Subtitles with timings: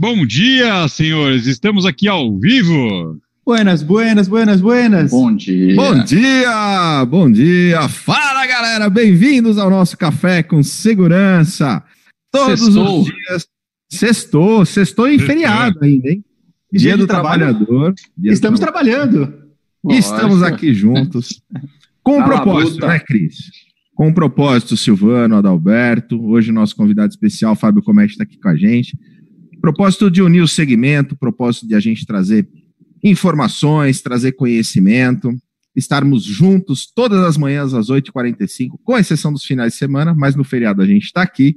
[0.00, 1.48] Bom dia, senhores.
[1.48, 3.18] Estamos aqui ao vivo.
[3.44, 5.10] Buenas, buenas, buenas, buenas.
[5.10, 5.74] Bom dia.
[5.74, 7.88] Bom dia, bom dia.
[7.88, 8.88] Fala, galera.
[8.88, 11.82] Bem-vindos ao nosso Café com Segurança.
[12.30, 13.00] Todos Sextou.
[13.00, 13.48] os dias.
[13.90, 16.24] Sextou, sextou em feriado ainda, hein?
[16.72, 17.46] Dia, Dia de do trabalho.
[17.46, 17.94] Trabalhador.
[18.16, 18.86] Dia do Estamos trabalho.
[18.92, 19.34] trabalhando.
[19.90, 21.42] Estamos aqui juntos.
[22.04, 23.34] Com um Na propósito, né, Cris?
[23.96, 26.24] Com um propósito, Silvano, Adalberto.
[26.24, 28.96] Hoje, nosso convidado especial, Fábio Comete, está aqui com a gente.
[29.60, 32.48] Propósito de unir o segmento, propósito de a gente trazer
[33.02, 35.32] informações, trazer conhecimento,
[35.74, 40.44] estarmos juntos todas as manhãs às 8h45, com exceção dos finais de semana, mas no
[40.44, 41.56] feriado a gente está aqui,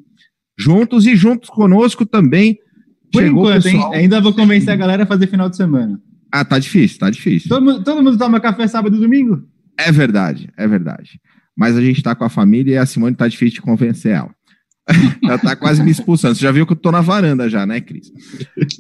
[0.58, 2.58] juntos e juntos conosco também.
[3.12, 6.00] Por chegou enquanto, pessoal- Ainda vou convencer a galera a fazer final de semana.
[6.32, 7.50] Ah, tá difícil, tá difícil.
[7.50, 9.44] Todo, mundo- todo mundo toma café sábado e domingo?
[9.78, 11.20] É verdade, é verdade.
[11.58, 14.34] Mas a gente tá com a família e a Simone tá difícil de convencer ela.
[15.24, 16.36] ela tá quase me expulsando.
[16.36, 18.12] Você já viu que eu tô na varanda já, né, Cris?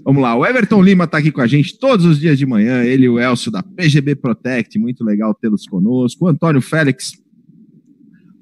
[0.04, 0.36] Vamos lá.
[0.36, 2.84] O Everton Lima tá aqui com a gente todos os dias de manhã.
[2.84, 4.77] Ele e o Elcio da PGB Protect.
[4.80, 6.26] Muito legal tê-los conosco.
[6.26, 7.12] O Antônio Félix.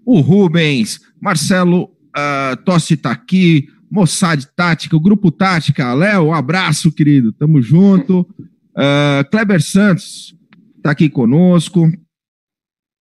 [0.05, 0.99] O Rubens.
[1.21, 3.67] Marcelo ah, Tossi tá aqui.
[3.91, 5.93] Mossad Tática, o Grupo Tática.
[5.93, 7.31] Léo, um abraço, querido.
[7.31, 8.27] Tamo junto.
[8.75, 10.35] Ah, Kleber Santos
[10.81, 11.91] tá aqui conosco.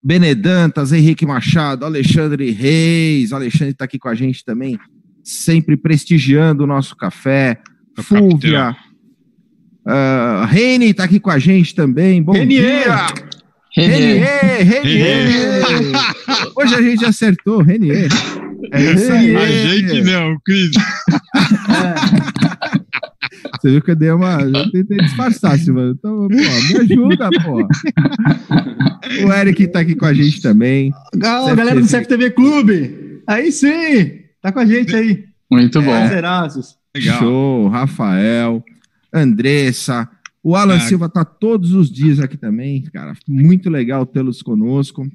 [0.03, 4.79] Benedantas, Henrique Machado, Alexandre Reis, Alexandre está aqui com a gente também,
[5.25, 7.61] sempre prestigiando o nosso café.
[7.99, 8.77] O Fúvia,
[9.85, 12.23] uh, Reni está aqui com a gente também.
[12.23, 12.85] Bom Renier.
[12.85, 13.07] dia!
[13.75, 14.65] Renier.
[14.65, 15.29] Renier,
[15.67, 16.01] Renier!
[16.57, 18.09] Hoje a gente acertou, Renier.
[18.73, 19.37] É isso aí.
[19.37, 20.71] A gente não, Cris.
[23.61, 24.41] Você viu que eu dei uma.
[24.43, 25.95] Eu tentei disfarçar, Silvano.
[25.99, 27.67] Então, pô, me ajuda, pô.
[29.27, 30.93] O Eric está aqui com a gente também.
[31.17, 33.21] Gal- galera do CFTV Clube.
[33.27, 34.21] Aí sim.
[34.43, 35.25] Tá com a gente aí.
[35.51, 35.91] Muito bom.
[35.91, 36.77] Prazeraços.
[36.95, 37.19] Legal.
[37.19, 38.63] Show, Rafael,
[39.13, 40.09] Andressa,
[40.43, 40.81] o Alan Ah.
[40.81, 43.15] Silva tá todos os dias aqui também, cara.
[43.27, 45.07] Muito legal tê-los conosco.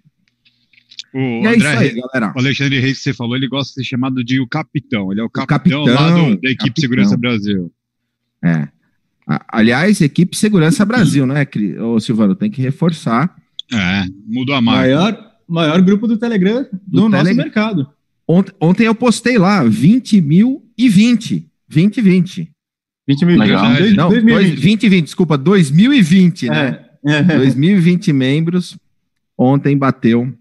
[1.13, 2.33] O e é isso André, aí, galera.
[2.35, 5.11] o Alexandre Reis que você falou, ele gosta de ser chamado de o capitão.
[5.11, 6.81] Ele é o capitão, capitão, lá do- da equipe capitão.
[6.81, 7.71] Segurança Brasil.
[8.43, 8.67] É.
[9.47, 11.47] Aliás, equipe Segurança Brasil, né,
[11.81, 12.35] Ô, Silvano?
[12.35, 13.33] Tem que reforçar.
[13.71, 14.81] É, mudou a marca.
[14.81, 17.43] Maior, maior grupo do Telegram do, Do nosso Telegram.
[17.45, 17.87] mercado.
[18.27, 21.47] Ont- ontem eu postei lá 20 mil e 20.
[21.69, 22.51] 2020.
[23.07, 23.37] 20 mil.
[23.39, 23.73] Legal.
[23.75, 24.49] Dois- Não, 2020.
[24.61, 26.79] 2020, desculpa, 2020, né?
[27.05, 27.17] É.
[27.17, 27.23] É.
[27.23, 28.77] 2020 membros.
[29.37, 30.31] Ontem bateu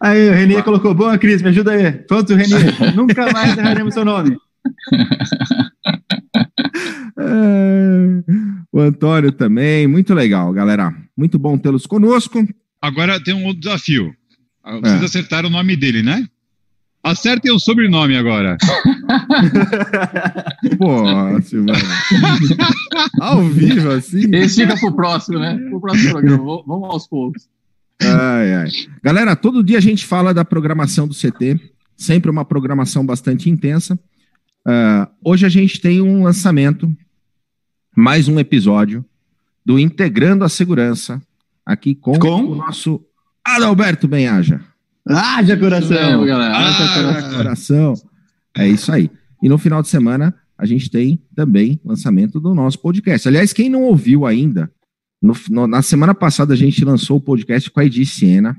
[0.00, 1.92] Aí, o Renier colocou, boa, Cris, me ajuda aí.
[1.92, 2.74] Pronto, Renier.
[2.96, 4.36] Nunca mais erraremos seu nome.
[7.16, 8.22] É,
[8.72, 10.92] o Antônio também, muito legal, galera.
[11.16, 12.46] Muito bom tê-los conosco.
[12.82, 14.12] Agora tem um outro desafio.
[14.62, 15.04] Ah, Vocês É.
[15.04, 16.26] acertaram o nome dele, né?
[17.02, 18.56] Acertem o sobrenome agora.
[20.78, 21.78] Pô, Silvano.
[23.20, 24.34] Ao vivo, assim.
[24.34, 25.56] Esse fica pro próximo, né?
[25.70, 26.62] Pro próximo programa.
[26.66, 27.48] Vamos- aos poucos.
[28.02, 28.68] Ai, ai.
[29.02, 31.60] Galera, todo dia a gente fala da programação do CT,
[31.96, 33.98] sempre uma programação bastante intensa.
[34.66, 36.90] Ah, hoje a gente tem um lançamento,
[37.96, 39.04] mais um episódio
[39.64, 41.22] do Integrando a Segurança,
[41.64, 42.44] aqui com, Com?
[42.44, 43.00] o nosso
[43.44, 44.60] Adalberto Benhaja.
[45.08, 45.96] Haja coração.
[45.96, 46.56] mesmo, galera.
[46.68, 47.94] Essa coração.
[48.56, 49.10] É isso aí.
[49.42, 53.26] E no final de semana a gente tem também lançamento do nosso podcast.
[53.28, 54.70] Aliás, quem não ouviu ainda,
[55.20, 58.56] no- no- na semana passada a gente lançou o podcast com a Edi Siena,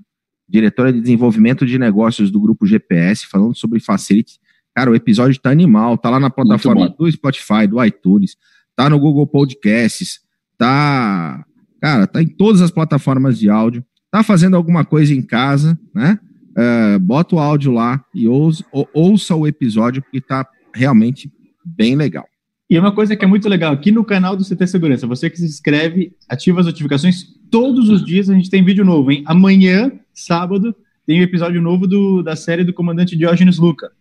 [0.48, 4.40] diretora de desenvolvimento de negócios do grupo GPS, falando sobre Facility.
[4.76, 8.36] Cara, o episódio tá animal, tá lá na plataforma do Spotify, do iTunes,
[8.76, 10.20] tá no Google Podcasts,
[10.58, 11.46] tá,
[11.82, 13.84] cara, tá em todas as plataformas de áudio.
[14.12, 16.20] Tá fazendo alguma coisa em casa, né?
[16.58, 21.30] É, bota o áudio lá e ouça, ou- ouça o episódio, porque tá realmente
[21.66, 22.26] bem legal.
[22.70, 25.38] E uma coisa que é muito legal, aqui no canal do CT Segurança, você que
[25.38, 29.24] se inscreve, ativa as notificações, todos os dias a gente tem vídeo novo, hein?
[29.28, 30.74] Amanhã, sábado,
[31.06, 33.92] tem um episódio novo do, da série do comandante Diógenes Luca,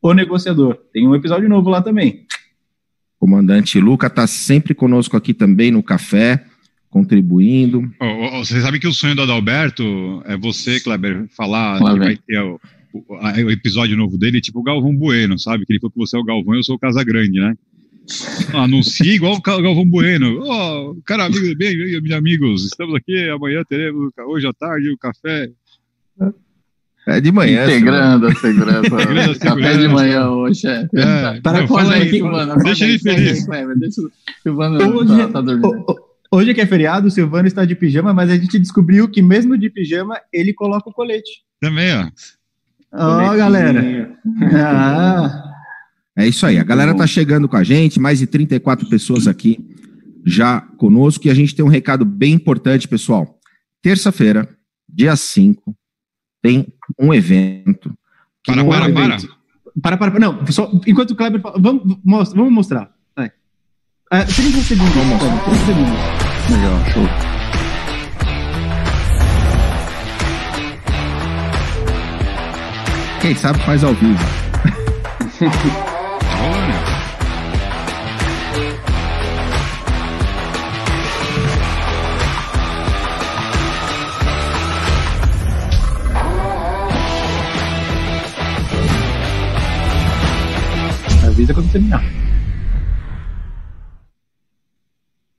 [0.00, 0.76] O Negociador.
[0.92, 2.26] Tem um episódio novo lá também.
[3.26, 6.44] Comandante Luca tá sempre conosco aqui também no café,
[6.90, 7.88] contribuindo.
[8.00, 8.04] Ô,
[8.40, 12.16] ô, Você sabe que o sonho do Adalberto é você, Kleber, falar Lá que vai
[12.16, 12.60] ter o,
[12.92, 15.64] o- a- o episódio novo dele, tipo o Galvão Bueno, sabe?
[15.64, 17.54] Que ele falou que você é o Galvão e eu sou o Casagrande, né?
[18.54, 20.40] Anuncia igual o Galvão Bueno.
[20.42, 24.98] Ó, cara, amigo, bem, bem, meus amigos, estamos aqui, amanhã teremos, hoje à tarde, o
[24.98, 25.48] café.
[27.06, 27.64] É de manhã.
[27.64, 28.86] Integrando a segurança.
[28.86, 30.88] Integrando Café de manhã hoje, chefe.
[30.96, 32.56] É, Para não, com a aí, gente, Silvano.
[32.62, 33.46] deixa ele feliz.
[33.46, 34.10] Deixa o
[34.42, 35.84] Silvano Hoje, tá, tá dormindo.
[36.30, 39.58] hoje que é feriado, o Silvano está de pijama, mas a gente descobriu que mesmo
[39.58, 41.42] de pijama, ele coloca o colete.
[41.60, 42.08] Também, ó.
[42.94, 44.16] Ó, galera.
[44.54, 45.42] Ah,
[46.16, 46.58] É isso aí.
[46.58, 49.58] A galera tá chegando com a gente, mais de 34 pessoas aqui
[50.24, 51.26] já conosco.
[51.26, 53.38] E a gente tem um recado bem importante, pessoal.
[53.80, 54.48] Terça-feira,
[54.88, 55.74] dia 5,
[56.42, 56.66] tem
[57.02, 57.92] um evento.
[58.46, 59.04] Para, é para, um para.
[59.14, 59.36] evento-
[59.82, 60.20] Para, para, para.
[60.20, 62.90] Não, só, enquanto o Kleber fala, vamos, mostra, vamos mostrar.
[63.16, 63.30] Vai.
[64.10, 64.94] Ah, 30 segundos.
[64.94, 65.44] Vamos mostrar.
[65.44, 65.98] 30 segundos.
[66.50, 67.08] Legal, show.
[73.20, 74.18] Quem sabe faz ao vivo.
[76.32, 76.91] Tá
[91.42, 92.02] Avisa quando terminar.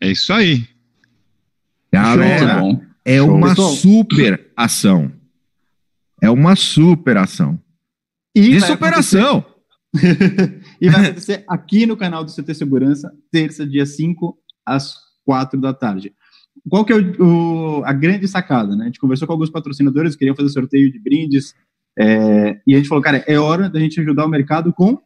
[0.02, 0.68] É isso aí.
[1.92, 2.82] Galera, bom.
[3.06, 3.36] é Show.
[3.36, 3.70] uma Pessoal.
[3.72, 5.12] super ação.
[6.22, 7.58] É uma super ação.
[8.36, 9.46] E De superação.
[10.82, 14.96] e vai acontecer aqui no canal do CT Segurança, terça, dia 5, às
[15.26, 16.14] 4 da tarde.
[16.70, 18.84] Qual que é o, o- a grande sacada, né?
[18.84, 21.54] A gente conversou com alguns patrocinadores, queriam fazer sorteio de brindes,
[21.98, 25.00] é, e a gente falou, cara, é hora da gente ajudar o mercado com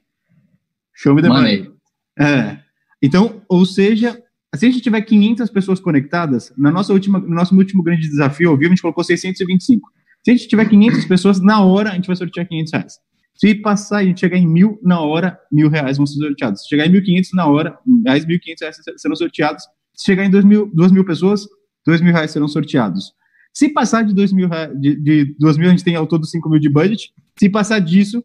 [0.98, 1.60] Show Me The Money.
[1.60, 1.72] Money.
[2.20, 2.58] É.
[3.02, 4.20] Então, ou seja,
[4.56, 8.50] se a gente tiver 500 pessoas conectadas, na nossa última, no nosso último grande desafio
[8.50, 9.90] ao vivo, a gente colocou 625.
[10.24, 12.94] Se a gente tiver 500 pessoas, na hora a gente vai sortear 500 reais.
[13.36, 16.64] Se passar e a gente chegar em mil, na hora, mil reais vão ser sorteados.
[16.64, 19.64] Se chegar em 1.500, na hora, mais 1.500 reais serão sorteados.
[19.94, 21.46] Se chegar em 2 mil, pessoas,
[21.86, 23.14] 2 mil reais serão sorteados.
[23.54, 26.50] Se passar de 2 mil, de, de 2 mil, a gente tem ao todo 5
[26.50, 27.12] mil de budget.
[27.38, 28.24] Se passar disso,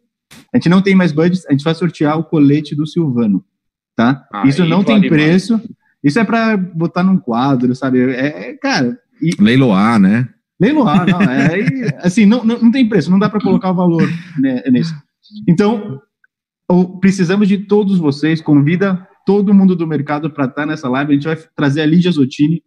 [0.53, 3.43] a gente não tem mais budget, a gente vai sortear o colete do Silvano,
[3.95, 4.25] tá?
[4.33, 5.59] Aí Isso não tem preço.
[6.03, 8.01] Isso é para botar num quadro, sabe?
[8.11, 10.27] É, cara, e Leiloar, né?
[10.59, 14.07] leiloar, não, é, assim, não, não, não tem preço, não dá para colocar o valor
[14.39, 14.95] né, nisso.
[15.47, 16.01] Então,
[17.01, 21.27] precisamos de todos vocês, convida todo mundo do mercado para estar nessa live, a gente
[21.27, 22.63] vai trazer a Lídia Zottini,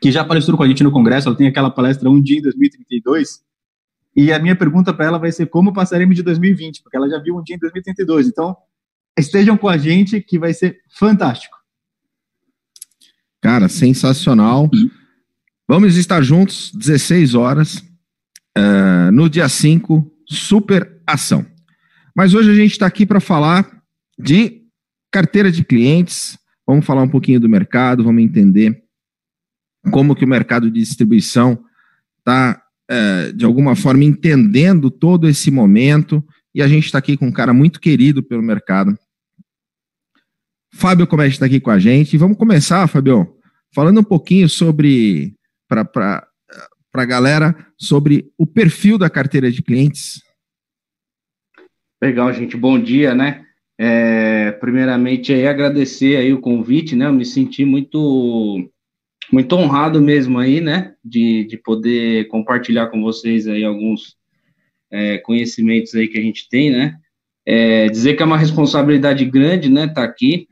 [0.00, 2.42] que já palestrou com a gente no congresso, ela tem aquela palestra Um Dia em
[2.42, 3.40] 2032,
[4.14, 7.18] e a minha pergunta para ela vai ser como passaremos de 2020, porque ela já
[7.18, 8.56] viu Um Dia em 2032, então
[9.18, 11.56] estejam com a gente que vai ser fantástico.
[13.40, 14.70] Cara, sensacional.
[15.66, 17.84] Vamos estar juntos, 16 horas,
[18.56, 21.46] eh, no dia 5, super ação.
[22.14, 23.82] Mas hoje a gente está aqui para falar
[24.18, 24.62] de
[25.10, 28.82] carteira de clientes, vamos falar um pouquinho do mercado, vamos entender
[29.90, 31.64] como que o mercado de distribuição
[32.18, 32.60] está,
[33.34, 36.24] de alguma forma, entendendo todo esse momento,
[36.54, 38.98] e a gente está aqui com um cara muito querido pelo mercado,
[40.72, 42.14] Fábio Comete está aqui com a gente.
[42.14, 43.36] E vamos começar, Fábio,
[43.74, 45.34] falando um pouquinho sobre,
[45.66, 46.26] para
[46.94, 50.22] a galera, sobre o perfil da carteira de clientes.
[52.02, 52.56] Legal, gente.
[52.56, 53.44] Bom dia, né?
[53.80, 57.06] É, primeiramente, aí, agradecer aí o convite, né?
[57.06, 58.70] Eu me senti muito,
[59.32, 60.94] muito honrado mesmo aí, né?
[61.04, 64.16] De, de poder compartilhar com vocês aí alguns
[64.90, 66.96] é, conhecimentos aí que a gente tem, né?
[67.46, 69.86] É, dizer que é uma responsabilidade grande, né?
[69.88, 70.48] Tá aqui.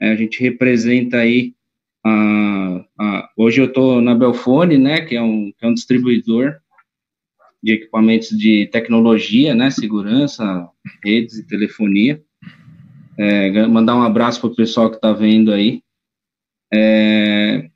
[0.00, 1.54] É, a gente representa aí
[2.04, 5.00] a, a- hoje eu estou na Belfone, né?
[5.02, 6.56] Que é um, que é um distribuidor
[7.62, 9.70] de equipamentos de tecnologia, né?
[9.70, 10.68] Segurança,
[11.02, 12.22] redes e telefonia.
[13.16, 15.82] É, mandar um abraço para o pessoal que está vendo aí.
[16.72, 17.70] É,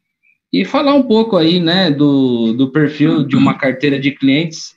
[0.52, 4.76] e falar um pouco aí, né, do, do perfil de uma carteira de clientes.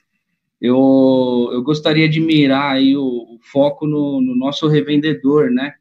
[0.60, 5.74] Eu, eu gostaria de mirar aí o, o foco no, no nosso revendedor, né,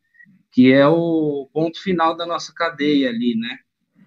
[0.51, 3.57] que é o ponto final da nossa cadeia ali, né.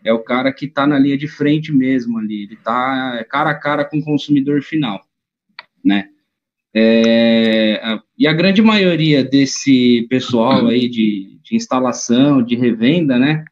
[0.03, 3.55] É o cara que está na linha de frente mesmo ali, ele está cara a
[3.55, 5.01] cara com o consumidor final,
[5.85, 6.09] né.
[6.77, 7.81] É,
[8.19, 13.45] e a grande maioria desse pessoal aí de, de instalação, de revenda, né,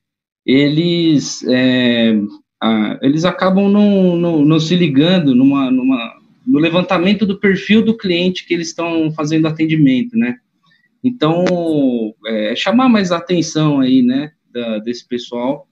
[0.45, 2.15] eles, é,
[2.61, 6.15] a- eles acabam não, não, se ligando numa, numa,
[6.47, 10.37] no levantamento do perfil do cliente que eles estão fazendo atendimento, né.
[11.05, 11.45] Então,
[12.27, 15.67] é, chamar mais atenção aí, né, da- desse pessoal,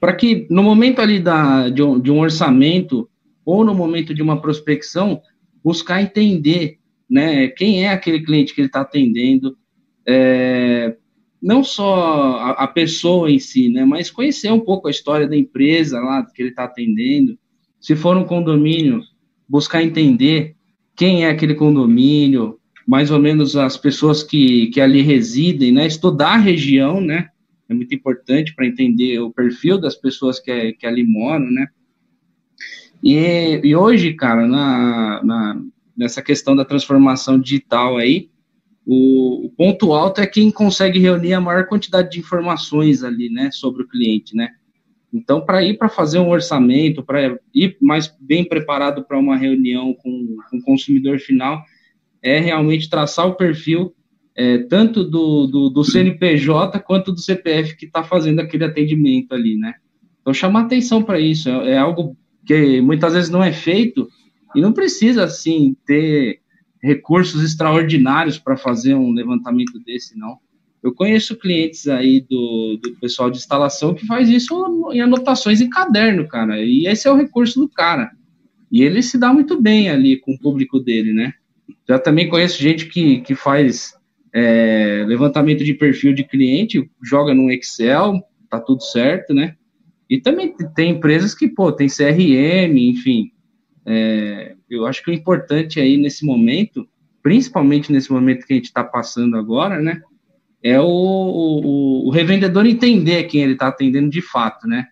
[0.00, 3.08] para que no momento ali da, de, um, de um orçamento
[3.44, 5.20] ou no momento de uma prospecção,
[5.64, 6.78] buscar entender
[7.10, 9.56] né, quem é aquele cliente que ele está atendendo,
[10.06, 10.94] é,
[11.40, 15.36] não só a, a pessoa em si, né, mas conhecer um pouco a história da
[15.36, 17.38] empresa lá que ele está atendendo.
[17.80, 19.02] Se for um condomínio,
[19.48, 20.56] buscar entender
[20.96, 26.34] quem é aquele condomínio, mais ou menos as pessoas que, que ali residem, né, estudar
[26.34, 27.28] a região, né,
[27.68, 31.68] é muito importante para entender o perfil das pessoas que, que ali moram, né,
[33.02, 35.62] e, e hoje, cara, na, na,
[35.96, 38.28] nessa questão da transformação digital aí,
[38.90, 43.50] o, o, ponto alto é quem consegue reunir a maior quantidade de informações ali, né,
[43.52, 44.48] sobre o cliente, né?
[45.12, 49.92] Então, para ir para fazer um orçamento, para ir mais bem preparado para uma reunião
[49.92, 51.62] com, com o consumidor final,
[52.22, 53.94] é realmente traçar o perfil
[54.34, 59.56] é, tanto do, do, do, CNPJ quanto do CPF que está fazendo aquele atendimento ali,
[59.56, 59.74] né?
[60.22, 62.16] Então, chamar atenção para isso, é, é, algo
[62.46, 64.08] que muitas vezes não é feito
[64.54, 66.40] e não precisa, assim, ter
[66.82, 70.38] recursos extraordinários para fazer um levantamento desse, não.
[70.82, 75.68] Eu conheço clientes aí do, do pessoal de instalação que faz isso em anotações em
[75.68, 78.12] caderno, cara, e esse é o recurso do cara.
[78.70, 81.32] E ele se dá muito bem ali com o público dele, né?
[81.88, 83.94] Já também conheço gente que, que faz
[84.32, 89.56] é, levantamento de perfil de cliente, joga no Excel, tá tudo certo, né?
[90.08, 93.30] E também tem empresas que, pô, tem CRM, enfim.
[93.90, 96.86] É, eu acho que o importante aí nesse momento,
[97.22, 100.02] principalmente nesse momento que a gente está passando agora, né?
[100.62, 104.88] É o, o, o, revendedor entender quem ele está atendendo de fato, né?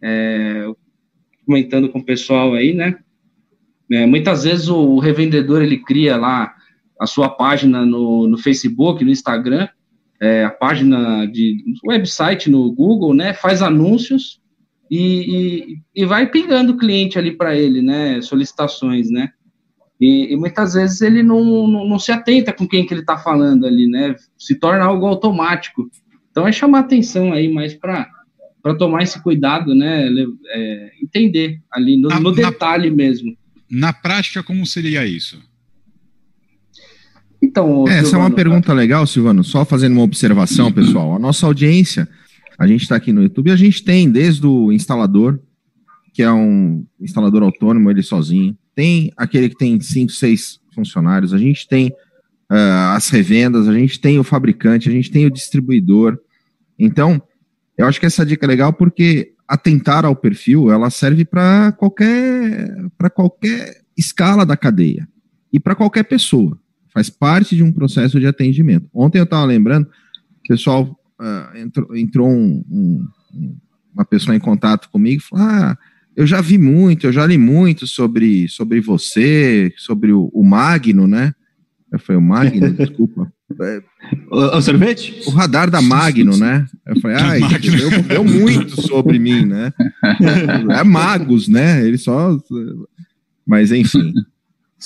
[0.00, 0.64] É,
[1.44, 2.96] comentando com o pessoal aí, né?
[3.90, 6.54] É, muitas vezes o, o revendedor ele cria lá
[7.00, 9.68] a sua página no, no Facebook, no Instagram,
[10.20, 13.34] é, a página de website no Google, né?
[13.34, 14.40] Faz anúncios
[14.90, 18.20] e, e, e vai pingando o cliente ali para ele, né?
[18.22, 19.30] Solicitações, né?
[20.00, 23.16] E, e, muitas vezes ele não, não, não, se atenta com quem que ele está
[23.16, 24.14] falando ali, né?
[24.36, 25.88] Se torna algo automático.
[26.30, 28.08] Então é chamar atenção aí mais para
[28.62, 30.08] para tomar esse cuidado, né?
[30.52, 33.36] É, entender ali no, no detalhe na, mesmo.
[33.70, 35.40] Na prática, como seria isso?
[37.40, 39.44] Então, é, essa é uma pergunta legal, Silvano.
[39.44, 41.14] Só fazendo uma observação, pessoal.
[41.14, 42.08] A nossa audiência,
[42.58, 45.38] a gente está aqui no YouTube, a gente tem desde o instalador,
[46.12, 48.56] que é um instalador autônomo, ele sozinho.
[48.74, 51.34] Tem aquele que tem cinco, seis funcionários.
[51.34, 51.88] A gente tem
[52.50, 56.18] uh, as revendas, a gente tem o fabricante, a gente tem o distribuidor.
[56.78, 57.20] Então,
[57.76, 62.74] eu acho que essa dica é legal porque atentar ao perfil, ela serve para qualquer
[62.98, 65.08] para qualquer escala da cadeia
[65.52, 66.58] e para qualquer pessoa
[66.92, 68.88] faz parte de um processo de atendimento.
[68.92, 73.06] Ontem eu estava lembrando, o pessoal uh, entrou, entrou um, um,
[73.94, 75.78] uma pessoa em contato comigo e falou: Ah,
[76.16, 81.06] eu já vi muito, eu já li muito sobre, sobre você, sobre o, o Magno,
[81.06, 81.34] né?
[81.92, 83.32] Eu falei, o Magno, desculpa.
[84.30, 85.22] O, o, sorvete?
[85.26, 86.66] O radar da Magno, né?
[86.86, 89.72] Eu falei, ai, deu, deu muito sobre mim, né?
[90.78, 91.86] É magos, né?
[91.86, 92.36] Ele só.
[93.46, 94.12] Mas enfim.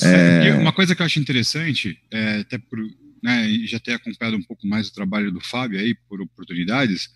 [0.03, 0.55] É...
[0.61, 2.79] Uma coisa que eu acho interessante, é, até por
[3.23, 7.09] né, já ter acompanhado um pouco mais o trabalho do Fábio aí, por oportunidades,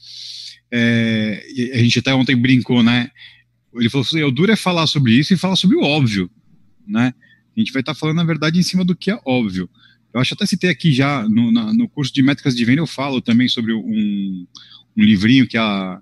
[0.70, 1.44] é,
[1.75, 3.11] a gente até ontem brincou, né?
[3.75, 6.30] Ele falou assim: o duro é falar sobre isso e falar sobre o óbvio,
[6.87, 7.14] né?
[7.56, 9.68] A gente vai estar tá falando, na verdade, em cima do que é óbvio.
[10.12, 12.87] Eu acho até citei aqui já, no, na, no curso de métricas de venda, eu
[12.87, 14.46] falo também sobre um,
[14.96, 16.00] um livrinho que a,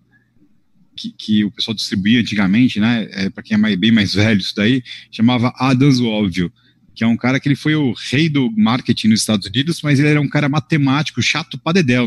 [0.96, 3.08] que, que, o pessoal distribuía antigamente, né?
[3.10, 6.52] É, para quem é mais, bem mais velho, isso daí, chamava Adams o Óbvio
[6.94, 9.98] que é um cara que ele foi o rei do marketing nos Estados Unidos, mas
[9.98, 12.06] ele era um cara matemático, chato pra dedéu,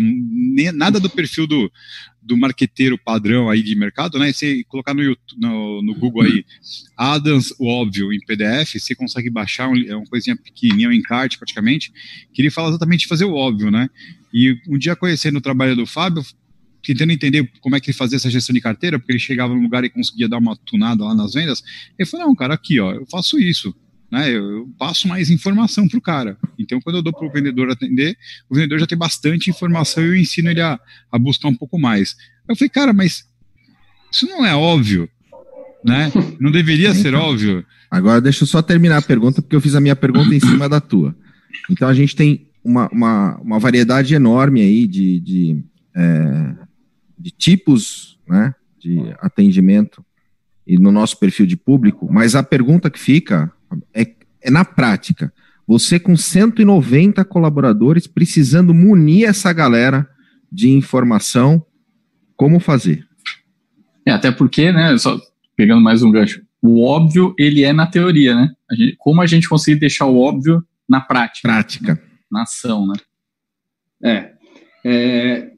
[0.74, 1.72] nada do perfil do,
[2.22, 4.32] do marqueteiro padrão aí de mercado, né?
[4.32, 6.46] Você colocar no, YouTube, no, no Google aí,
[6.96, 11.38] Adams, o óbvio, em PDF, você consegue baixar, um, é uma coisinha pequenininha, um encarte
[11.38, 11.92] praticamente,
[12.34, 13.90] que ele fala exatamente fazer o óbvio, né?
[14.34, 16.24] E um dia conhecendo o trabalho do Fábio,
[16.84, 19.62] tentando entender como é que ele fazia essa gestão de carteira, porque ele chegava num
[19.62, 21.64] lugar e conseguia dar uma tunada lá nas vendas,
[21.98, 23.76] ele falou, não, cara, aqui, ó, eu faço isso,
[24.16, 24.30] né?
[24.30, 26.38] Eu, eu passo mais informação para o cara.
[26.58, 28.18] Então, quando eu dou para o vendedor atender,
[28.50, 30.80] o vendedor já tem bastante informação e eu ensino ele a,
[31.12, 32.16] a buscar um pouco mais.
[32.48, 33.28] Eu falei, cara, mas
[34.10, 35.10] isso não é óbvio,
[35.84, 36.14] né?
[36.40, 37.66] Não deveria então, ser óbvio.
[37.92, 40.70] Agora, deixa eu só terminar a pergunta, porque eu fiz a minha pergunta em cima
[40.70, 41.14] da tua.
[41.70, 46.56] Então, a gente tem uma, uma, uma variedade enorme aí de, de, é,
[47.20, 50.06] de tipos né, de atendimento
[50.66, 53.52] e no nosso perfil de público, mas a pergunta que fica
[53.94, 54.06] é,
[54.42, 55.34] é na prática.
[55.68, 60.08] Você com 190 colaboradores precisando munir essa galera
[60.52, 61.66] de informação,
[62.36, 63.06] como fazer?
[64.06, 65.20] É, até porque, né, só
[65.56, 68.52] pegando mais um gancho, o óbvio, ele é na teoria, né?
[68.70, 71.48] A gente, como a gente conseguir deixar o óbvio na prática?
[71.48, 71.94] Prática.
[72.32, 72.96] Na, na ação, né?
[74.04, 74.32] É,
[74.84, 75.52] é,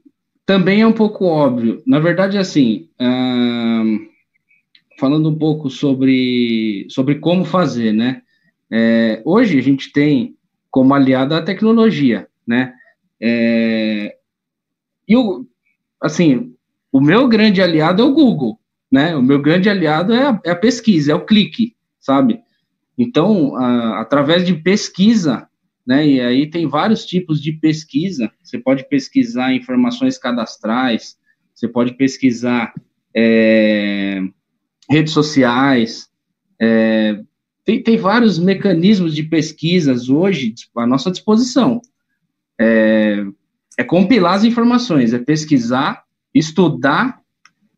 [0.46, 1.82] também é um pouco óbvio.
[1.86, 4.07] Na verdade, assim, hum,
[4.98, 8.22] falando um pouco sobre, sobre como fazer, né?
[8.72, 10.36] É, hoje a gente tem
[10.70, 12.74] como aliado a tecnologia, né?
[13.22, 14.16] É,
[15.08, 15.46] e o,
[16.02, 16.54] assim,
[16.92, 18.60] o meu grande aliado é o Google,
[18.92, 19.16] né?
[19.16, 22.40] O meu grande aliado é a, é a pesquisa, é o clique, sabe?
[22.98, 25.48] Então, a, através de pesquisa,
[25.86, 26.06] né?
[26.08, 28.32] E aí tem vários tipos de pesquisa.
[28.44, 31.18] Você pode pesquisar informações cadastrais,
[31.54, 32.74] você pode pesquisar
[33.16, 34.22] é,
[34.90, 36.10] redes sociais,
[36.60, 37.20] é,
[37.66, 41.82] tem, tem vários mecanismos de pesquisas hoje à nossa disposição.
[42.60, 43.26] É,
[43.78, 46.04] é compilar as informações, é pesquisar,
[46.34, 47.20] estudar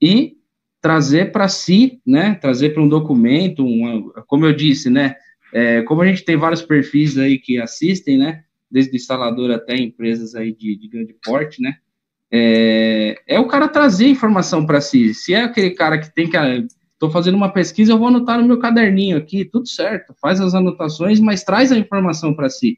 [0.01, 0.37] e
[0.81, 2.35] trazer para si, né?
[2.35, 5.15] Trazer para um documento, uma, como eu disse, né?
[5.51, 8.43] É, como a gente tem vários perfis aí que assistem, né?
[8.71, 11.75] Desde instalador até empresas aí de, de grande porte, né?
[12.31, 15.13] É, é, o cara trazer informação para si.
[15.13, 16.37] Se é aquele cara que tem que
[16.99, 20.13] Estou fazendo uma pesquisa, eu vou anotar no meu caderninho aqui, tudo certo.
[20.21, 22.77] Faz as anotações, mas traz a informação para si,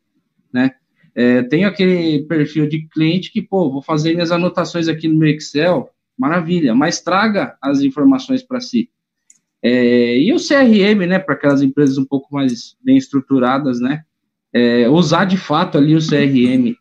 [0.54, 0.76] né?
[1.16, 5.28] É, tem aquele perfil de cliente que, pô, vou fazer minhas anotações aqui no meu
[5.28, 8.92] Excel, maravilha, mas traga as informações para si.
[9.60, 14.04] É, e o CRM, né, para aquelas empresas um pouco mais bem estruturadas, né,
[14.54, 16.76] é, usar de fato ali o CRM,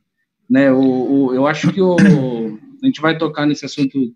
[0.49, 1.97] né, o, o, eu acho que o,
[2.83, 4.15] a gente vai tocar nesse assunto,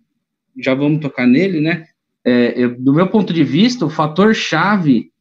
[0.60, 1.86] já vamos tocar nele, né,
[2.24, 5.12] é, eu, do meu ponto de vista, o fator chave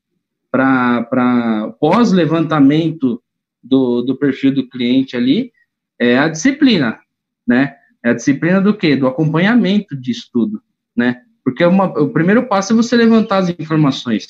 [0.50, 3.22] para pós-levantamento
[3.62, 5.52] do, do perfil do cliente ali
[6.00, 7.00] é a disciplina,
[7.48, 7.76] né?
[8.04, 8.96] É a disciplina do quê?
[8.96, 10.62] Do acompanhamento de estudo,
[10.96, 11.22] né?
[11.44, 14.28] Porque uma, o primeiro passo é você levantar as informações,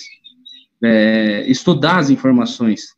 [0.83, 2.95] é, estudar as informações.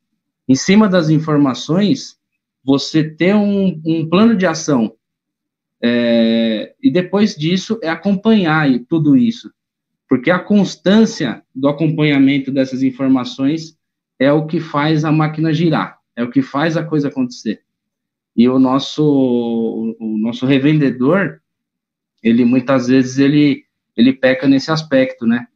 [0.48, 2.17] Em cima das informações,
[2.63, 4.94] você ter um, um plano de ação.
[5.82, 9.51] É, e depois disso, é acompanhar tudo isso.
[10.08, 13.78] Porque a constância do acompanhamento dessas informações
[14.20, 17.62] é o que faz a máquina girar, é o que faz a coisa acontecer.
[18.36, 21.40] E o nosso, o nosso revendedor,
[22.22, 23.64] ele muitas vezes ele,
[23.96, 25.48] ele peca nesse aspecto, né?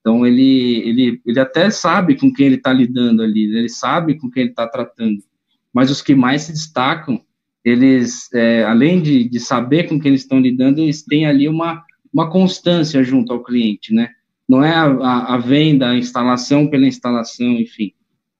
[0.00, 4.30] Então ele, ele, ele até sabe com quem ele está lidando ali, ele sabe com
[4.30, 5.22] quem ele está tratando.
[5.72, 7.20] Mas os que mais se destacam,
[7.64, 11.84] eles, é, além de, de saber com quem eles estão lidando, eles têm ali uma,
[12.12, 14.10] uma constância junto ao cliente, né?
[14.48, 17.92] Não é a, a, a venda, a instalação pela instalação, enfim.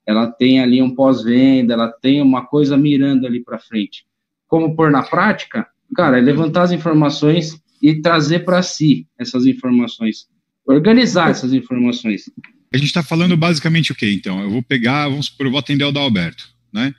[0.07, 4.07] Ela tem ali um pós-venda, ela tem uma coisa mirando ali para frente.
[4.47, 5.66] Como pôr na prática?
[5.95, 10.27] Cara, é levantar as informações e trazer para si essas informações.
[10.66, 12.31] Organizar essas informações.
[12.73, 14.40] A gente está falando basicamente o quê, então?
[14.40, 16.95] Eu vou pegar, vamos supor, eu vou atender o Dalberto, né?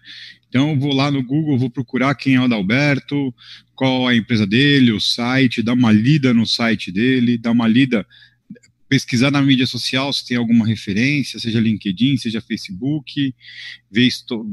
[0.50, 3.34] Então, eu vou lá no Google, vou procurar quem é o Adalberto,
[3.76, 8.06] qual a empresa dele, o site, dar uma lida no site dele, dar uma lida,
[8.90, 13.34] pesquisar na mídia social se tem alguma referência, seja LinkedIn, seja Facebook,
[13.92, 14.10] ver,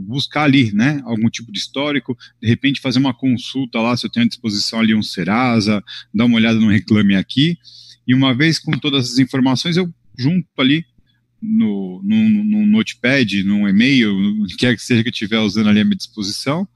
[0.07, 4.11] buscar ali, né, algum tipo de histórico, de repente fazer uma consulta lá, se eu
[4.11, 5.83] tenho à disposição ali um Serasa,
[6.13, 7.59] dar uma olhada no Reclame Aqui,
[8.07, 10.85] e uma vez com todas as informações, eu junto ali
[11.47, 14.15] no, no, no notepad, no e-mail,
[14.59, 16.67] quer que seja que eu estiver usando ali à minha disposição,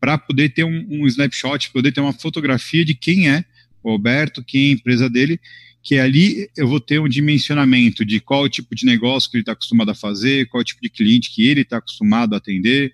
[0.00, 3.44] para poder ter um, um, snapshot, poder ter uma fotografia de quem é
[3.82, 5.40] o Alberto, quem é a empresa dele,
[5.82, 9.42] que ali eu vou ter um dimensionamento de qual o tipo de negócio que ele
[9.42, 12.92] está acostumado a fazer, qual o tipo de cliente que ele está acostumado a atender,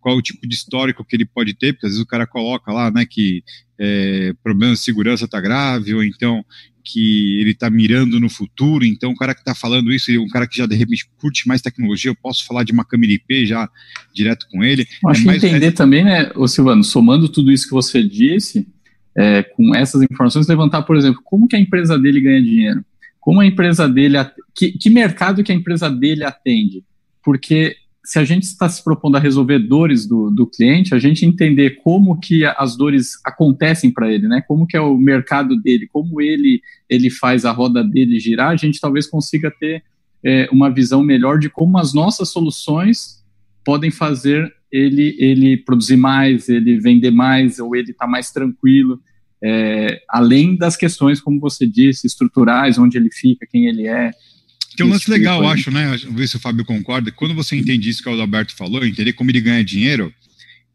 [0.00, 2.70] qual o tipo de histórico que ele pode ter, porque às vezes o cara coloca
[2.70, 3.42] lá, né, que
[3.78, 6.44] é, problema de segurança está grave, ou então
[6.84, 10.28] que ele está mirando no futuro, então o cara que está falando isso, é um
[10.28, 13.46] cara que já de repente curte mais tecnologia, eu posso falar de uma câmera IP
[13.46, 13.68] já
[14.12, 14.86] direto com ele.
[15.02, 18.02] Eu acho é mais, que entender também, né, ô Silvano, somando tudo isso que você
[18.02, 18.68] disse,
[19.16, 22.84] é, com essas informações, levantar, por exemplo, como que a empresa dele ganha dinheiro,
[23.18, 24.16] como a empresa dele,
[24.54, 26.84] que, que mercado que a empresa dele atende,
[27.22, 31.24] porque se a gente está se propondo a resolver dores do, do cliente, a gente
[31.24, 34.42] entender como que as dores acontecem para ele, né?
[34.46, 38.56] Como que é o mercado dele, como ele ele faz a roda dele girar, a
[38.56, 39.82] gente talvez consiga ter
[40.22, 43.24] é, uma visão melhor de como as nossas soluções
[43.64, 49.00] podem fazer ele ele produzir mais, ele vender mais, ou ele estar tá mais tranquilo.
[49.42, 54.10] É, além das questões, como você disse, estruturais, onde ele fica, quem ele é,
[54.76, 55.96] tem um lance legal, eu acho, né?
[56.02, 57.10] Vamos ver se o Fábio concorda.
[57.10, 60.12] Quando você entende isso que o Alberto falou, entender como ele ganha dinheiro,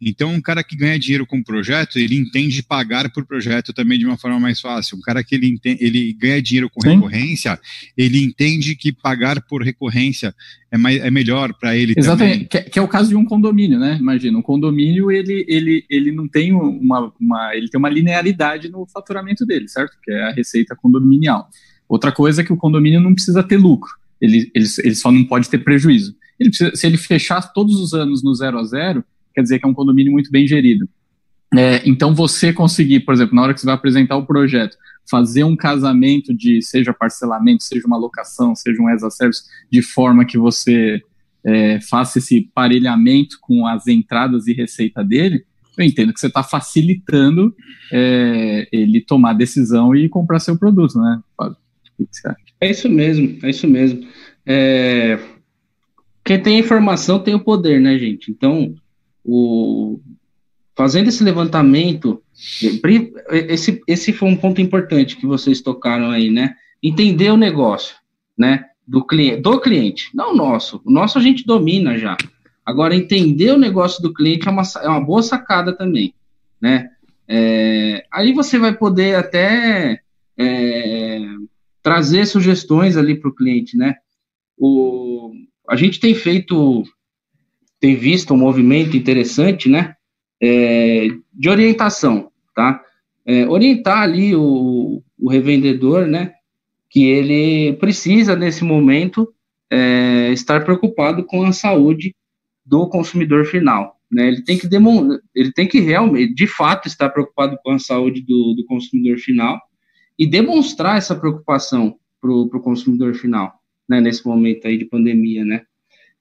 [0.02, 4.00] então um cara que ganha dinheiro com o projeto, ele entende pagar por projeto também
[4.00, 4.98] de uma forma mais fácil.
[4.98, 6.96] Um cara que ele, entende, ele ganha dinheiro com Sim.
[6.96, 7.60] recorrência,
[7.98, 10.34] ele entende que pagar por recorrência
[10.72, 13.78] é, mais, é melhor para ele Exatamente, que, que, é o caso de um condomínio,
[13.78, 13.98] né?
[14.00, 18.86] Imagina, um condomínio, ele, ele, ele não tem uma, uma, ele tem uma linearidade no
[18.86, 19.98] faturamento dele, certo?
[20.02, 21.50] Que é a receita condominial.
[21.90, 23.90] Outra coisa é que o condomínio não precisa ter lucro,
[24.22, 26.16] ele, ele, ele só não pode ter prejuízo.
[26.40, 29.66] Ele precisa, se ele fechar todos os anos no zero a zero, quer dizer que
[29.66, 30.88] é um condomínio muito bem gerido.
[31.58, 34.78] É, então, você conseguir, por exemplo, na hora que você vai apresentar o projeto,
[35.10, 39.82] fazer um casamento de, seja parcelamento, seja uma locação, seja um as a service, de
[39.82, 41.02] forma que você
[41.44, 45.44] é, faça esse parelhamento com as entradas e receita dele,
[45.78, 47.56] eu entendo que você está facilitando
[47.92, 51.22] é, ele tomar decisão e comprar seu produto, né?
[52.62, 54.08] É isso mesmo, é isso mesmo.
[54.46, 55.20] É...
[56.24, 58.30] Quem tem informação tem o poder, né, gente?
[58.32, 58.76] Então,
[59.24, 60.00] o...
[60.76, 62.22] fazendo esse levantamento,
[63.32, 66.56] esse, esse foi um ponto importante que vocês tocaram aí, né?
[66.82, 67.96] Entender o negócio,
[68.38, 68.66] né?
[68.88, 70.82] Do cliente, do cliente, não o nosso.
[70.84, 72.18] O nosso a gente domina já.
[72.66, 76.14] Agora, entender o negócio do cliente é uma, é uma boa sacada também,
[76.62, 76.90] né?
[77.28, 80.02] É, aí você vai poder até
[80.38, 81.20] é,
[81.82, 83.96] trazer sugestões ali para o cliente, né?
[84.58, 85.32] O,
[85.70, 86.84] a gente tem feito,
[87.80, 89.96] tem visto um movimento interessante, né?
[90.42, 92.82] É, de orientação, tá?
[93.26, 96.34] É, orientar ali o, o revendedor, né?
[96.90, 99.32] Que ele precisa, nesse momento,
[99.72, 102.16] é, estar preocupado com a saúde
[102.66, 103.96] do consumidor final.
[104.12, 104.28] Né?
[104.28, 104.68] Ele tem que
[105.36, 109.60] ele tem que realmente, de fato, estar preocupado com a saúde do, do consumidor final
[110.20, 114.02] e demonstrar essa preocupação para o consumidor final, né?
[114.02, 115.64] Nesse momento aí de pandemia, né?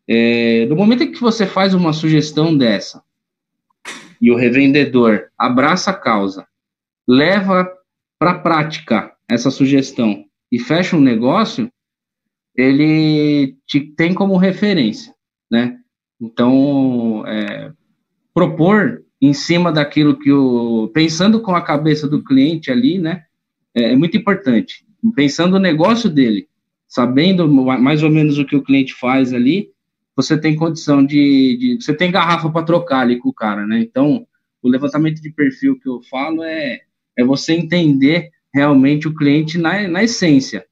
[0.07, 3.03] É, no momento em que você faz uma sugestão dessa
[4.23, 6.47] e o revendedor abraça a causa,
[7.07, 7.69] leva
[8.19, 11.71] para a prática essa sugestão e fecha um negócio,
[12.57, 15.13] ele te tem como referência,
[15.51, 15.79] né?
[16.21, 17.73] Então, é,
[18.33, 20.89] propor em cima daquilo que o.
[20.95, 23.25] pensando com a cabeça do cliente ali, né?
[23.79, 24.85] É, é muito importante.
[25.15, 26.49] Pensando no negócio dele,
[26.89, 29.71] sabendo mais ou menos o que o cliente faz ali,
[30.17, 31.57] você tem condição de.
[31.57, 33.79] de você tem garrafa para trocar ali com o cara, né?
[33.81, 34.27] Então,
[34.61, 36.81] o levantamento de perfil que eu falo é,
[37.17, 40.67] é você entender realmente o cliente na, na essência,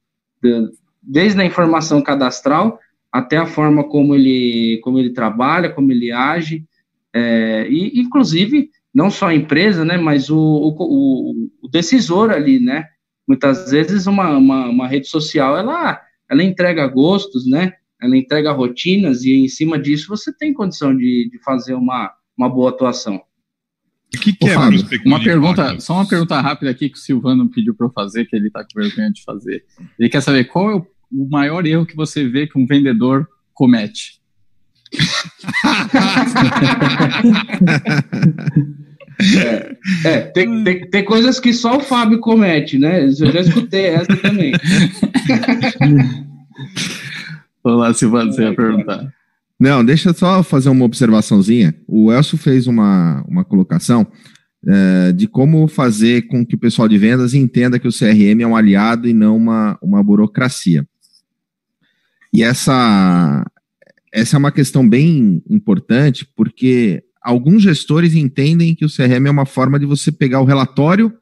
[1.00, 2.80] desde a informação cadastral
[3.12, 6.64] até a forma como ele, como ele trabalha, como ele age,
[7.14, 12.86] é, e inclusive não só a empresa, né, mas o, o, o decisor ali, né,
[13.26, 19.24] muitas vezes uma, uma, uma, rede social, ela, ela entrega gostos, né, ela entrega rotinas,
[19.24, 23.20] e em cima disso você tem condição de, de fazer uma, uma boa atuação.
[24.14, 27.50] O que, que é Fábio, uma pergunta, só uma pergunta rápida aqui que o Silvano
[27.50, 29.64] pediu para eu fazer, que ele está com vergonha de fazer.
[29.98, 33.26] Ele quer saber qual é o o maior erro que você vê que um vendedor
[33.54, 34.20] comete?
[39.18, 43.04] É, é tem, tem, tem, coisas que só o Fábio comete, né?
[43.04, 44.52] Eu já escutei essa também.
[47.64, 49.12] Vamos lá, Silvano, você ia perguntar.
[49.58, 51.74] Não, deixa só fazer uma observaçãozinha.
[51.88, 54.06] O Elcio fez uma, uma colocação
[54.68, 58.46] é, de como fazer com que o pessoal de vendas entenda que o CRM é
[58.46, 60.86] um aliado e não uma, uma burocracia.
[62.32, 63.44] E essa,
[64.12, 69.44] essa é uma questão bem importante, porque alguns gestores entendem que o CRM é uma
[69.44, 71.12] forma de você pegar o relatório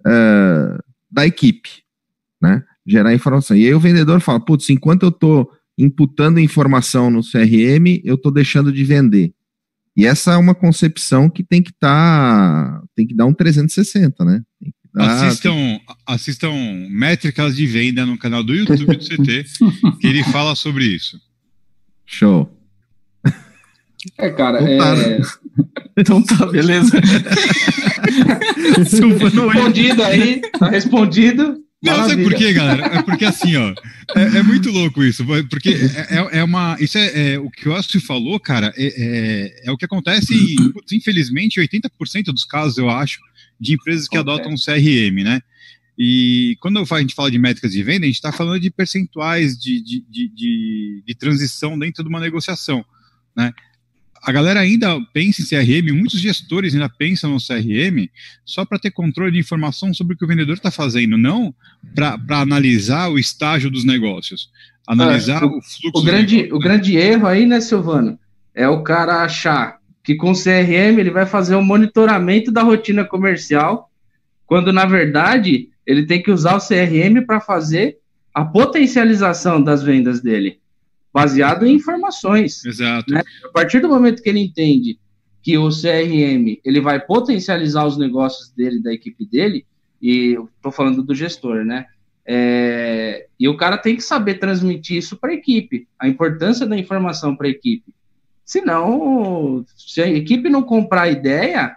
[0.00, 1.82] uh, da equipe,
[2.40, 2.62] né?
[2.86, 3.54] Gerar informação.
[3.54, 8.32] E aí o vendedor fala, putz, enquanto eu estou imputando informação no CRM, eu estou
[8.32, 9.34] deixando de vender.
[9.94, 14.24] E essa é uma concepção que tem que estar, tá, tem que dar um 360,
[14.24, 14.42] né?
[14.96, 16.52] assistam, assistam
[16.88, 19.44] métricas de venda no canal do YouTube do CT,
[20.00, 21.20] que ele fala sobre isso.
[22.06, 22.57] Show.
[24.16, 25.20] É, cara, então tá, é...
[26.00, 27.00] Então tá, beleza.
[29.18, 31.58] respondido aí, tá respondido.
[31.82, 32.08] Não, Maravilha.
[32.08, 32.86] sabe por quê, galera?
[32.86, 33.72] É porque assim, ó,
[34.16, 37.68] é, é muito louco isso, porque é, é, é uma, isso é, é, o que
[37.68, 40.34] o Astro falou, cara, é, é, é, o que acontece,
[40.92, 43.20] infelizmente, 80% dos casos, eu acho,
[43.60, 44.32] de empresas que okay.
[44.32, 45.40] adotam CRM, né?
[45.96, 49.56] E quando a gente fala de métricas de venda, a gente está falando de percentuais
[49.58, 52.84] de, de, de, de, de transição dentro de uma negociação,
[53.36, 53.52] né?
[54.22, 58.08] A galera ainda pensa em CRM, muitos gestores ainda pensam no CRM
[58.44, 61.54] só para ter controle de informação sobre o que o vendedor está fazendo, não
[61.94, 64.50] para analisar o estágio dos negócios,
[64.86, 65.90] analisar é, o, o, fluxo.
[65.94, 68.18] O grande, o grande erro aí, né, Silvano,
[68.54, 73.90] é o cara achar que com CRM ele vai fazer um monitoramento da rotina comercial,
[74.46, 77.98] quando na verdade ele tem que usar o CRM para fazer
[78.34, 80.60] a potencialização das vendas dele,
[81.12, 82.64] baseado em informações.
[82.64, 83.12] Exato.
[83.12, 83.22] Né?
[83.44, 84.98] A partir do momento que ele entende
[85.42, 89.64] que o CRM ele vai potencializar os negócios dele, da equipe dele,
[90.00, 91.86] e estou falando do gestor, né?
[92.30, 96.76] É, e o cara tem que saber transmitir isso para a equipe, a importância da
[96.76, 97.94] informação para a equipe.
[98.44, 101.76] Senão, se a equipe não comprar a ideia,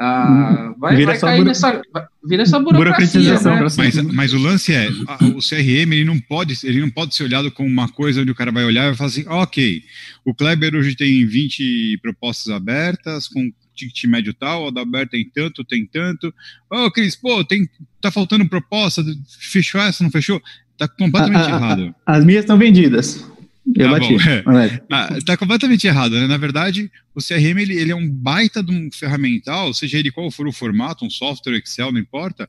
[0.00, 1.82] Ah, vai, vira vai cair nessa,
[2.24, 3.34] vira essa burocracia.
[3.34, 3.66] Né?
[3.76, 4.88] Mas, mas, o lance é,
[5.34, 8.34] o CRM ele não pode, ele não pode ser olhado como uma coisa onde o
[8.34, 9.82] cara vai olhar e vai falar assim, ok,
[10.24, 15.28] o Kleber hoje tem 20 propostas abertas com ticket médio tal, o da aberta tem
[15.28, 16.32] tanto, tem tanto.
[16.70, 17.68] Ô, oh, Cris, pô, tem,
[18.00, 19.04] tá faltando proposta,
[19.40, 20.40] fechou essa, não fechou?
[20.76, 21.94] Tá completamente errado.
[22.06, 23.28] As minhas estão vendidas.
[23.74, 24.14] Eu tá bati.
[24.28, 24.82] É.
[24.90, 26.26] Ah, tá completamente errado, né?
[26.26, 30.30] Na verdade, o CRM ele, ele, é um baita de um ferramental, seja ele qual
[30.30, 32.48] for o formato, um software, Excel, não importa,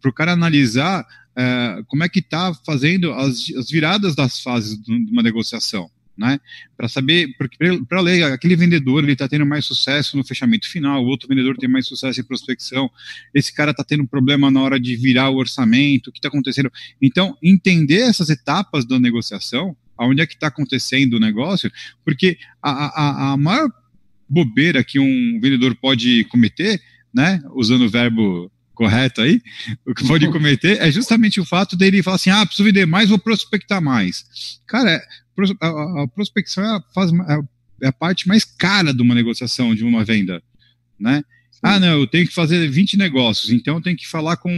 [0.00, 4.80] para o cara analisar é, como é que está fazendo as, as, viradas das fases
[4.80, 5.90] de uma negociação.
[6.14, 6.38] Né,
[6.76, 7.56] para saber, porque
[7.88, 11.56] para ler, aquele vendedor ele está tendo mais sucesso no fechamento final, o outro vendedor
[11.56, 12.90] tem mais sucesso em prospecção,
[13.32, 16.28] esse cara está tendo um problema na hora de virar o orçamento, o que está
[16.28, 16.70] acontecendo.
[17.00, 21.70] Então, entender essas etapas da negociação aonde é que está acontecendo o negócio,
[22.04, 23.70] porque a, a, a maior
[24.28, 26.80] bobeira que um vendedor pode cometer,
[27.14, 29.40] né, usando o verbo correto aí,
[29.86, 33.10] o que pode cometer é justamente o fato dele falar assim, ah, preciso vender mais,
[33.10, 34.60] vou prospectar mais.
[34.66, 35.02] Cara,
[35.60, 37.10] a, a prospecção é a, faz,
[37.82, 40.42] é a parte mais cara de uma negociação, de uma venda,
[40.98, 41.22] né?
[41.62, 44.50] Ah, não, eu tenho que fazer 20 negócios, então eu tenho que falar com,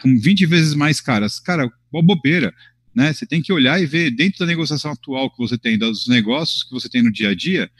[0.00, 1.40] com 20 vezes mais caras.
[1.40, 2.54] Cara, uma bobeira
[2.96, 3.12] né?
[3.12, 6.64] Você tem que olhar e ver dentro da negociação atual que você tem, dos negócios
[6.64, 7.70] que você tem no dia a dia,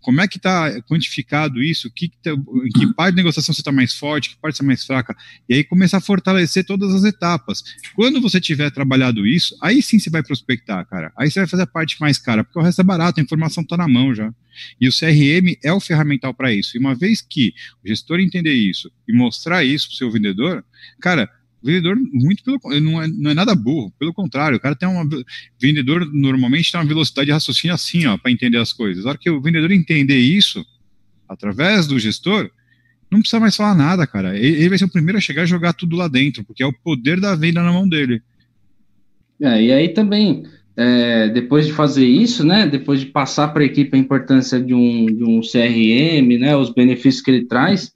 [0.00, 3.60] como é que está quantificado isso, que que tá, em que parte da negociação você
[3.60, 5.14] está mais forte, que parte está mais fraca,
[5.46, 7.62] e aí começar a fortalecer todas as etapas.
[7.94, 11.12] Quando você tiver trabalhado isso, aí sim você vai prospectar, cara.
[11.14, 13.62] Aí você vai fazer a parte mais cara, porque o resto é barato, a informação
[13.62, 14.32] está na mão já.
[14.80, 16.76] E o CRM é o ferramental para isso.
[16.76, 20.64] E uma vez que o gestor entender isso e mostrar isso para o seu vendedor,
[21.00, 21.28] cara,
[21.64, 24.86] o vendedor, muito pelo não é, não é nada burro, pelo contrário, o cara tem
[24.86, 25.08] uma.
[25.58, 29.06] vendedor normalmente tem uma velocidade de raciocínio assim, ó, para entender as coisas.
[29.06, 30.64] A hora que o vendedor entender isso,
[31.26, 32.50] através do gestor,
[33.10, 34.36] não precisa mais falar nada, cara.
[34.38, 36.72] Ele, vai ser o primeiro a chegar e jogar tudo lá dentro, porque é o
[36.72, 38.20] poder da venda na mão dele.
[39.40, 40.44] É, e aí também,
[40.76, 44.74] é, depois de fazer isso, né, depois de passar para a equipe a importância de
[44.74, 47.90] um, de um CRM, né, os benefícios que ele traz,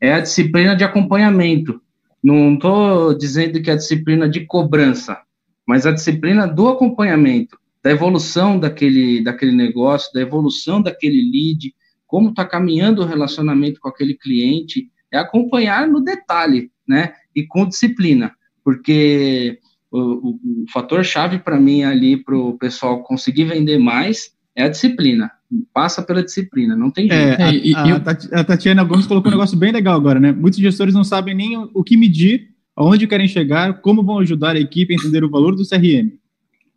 [0.00, 1.80] é a disciplina de acompanhamento.
[2.22, 5.18] Não estou dizendo que a disciplina de cobrança,
[5.66, 11.74] mas a disciplina do acompanhamento, da evolução daquele, daquele negócio, da evolução daquele lead,
[12.06, 17.14] como está caminhando o relacionamento com aquele cliente, é acompanhar no detalhe, né?
[17.34, 19.58] E com disciplina, porque
[19.90, 24.64] o, o, o fator chave para mim ali para o pessoal conseguir vender mais é
[24.64, 25.30] a disciplina
[25.72, 27.40] passa pela disciplina, não tem jeito.
[27.40, 30.32] É, a, a, a, Tatiana Gomes colocou um negócio bem legal agora, né?
[30.32, 34.60] Muitos gestores não sabem nem o que medir, aonde querem chegar, como vão ajudar a
[34.60, 36.12] equipe a entender o valor do CRM.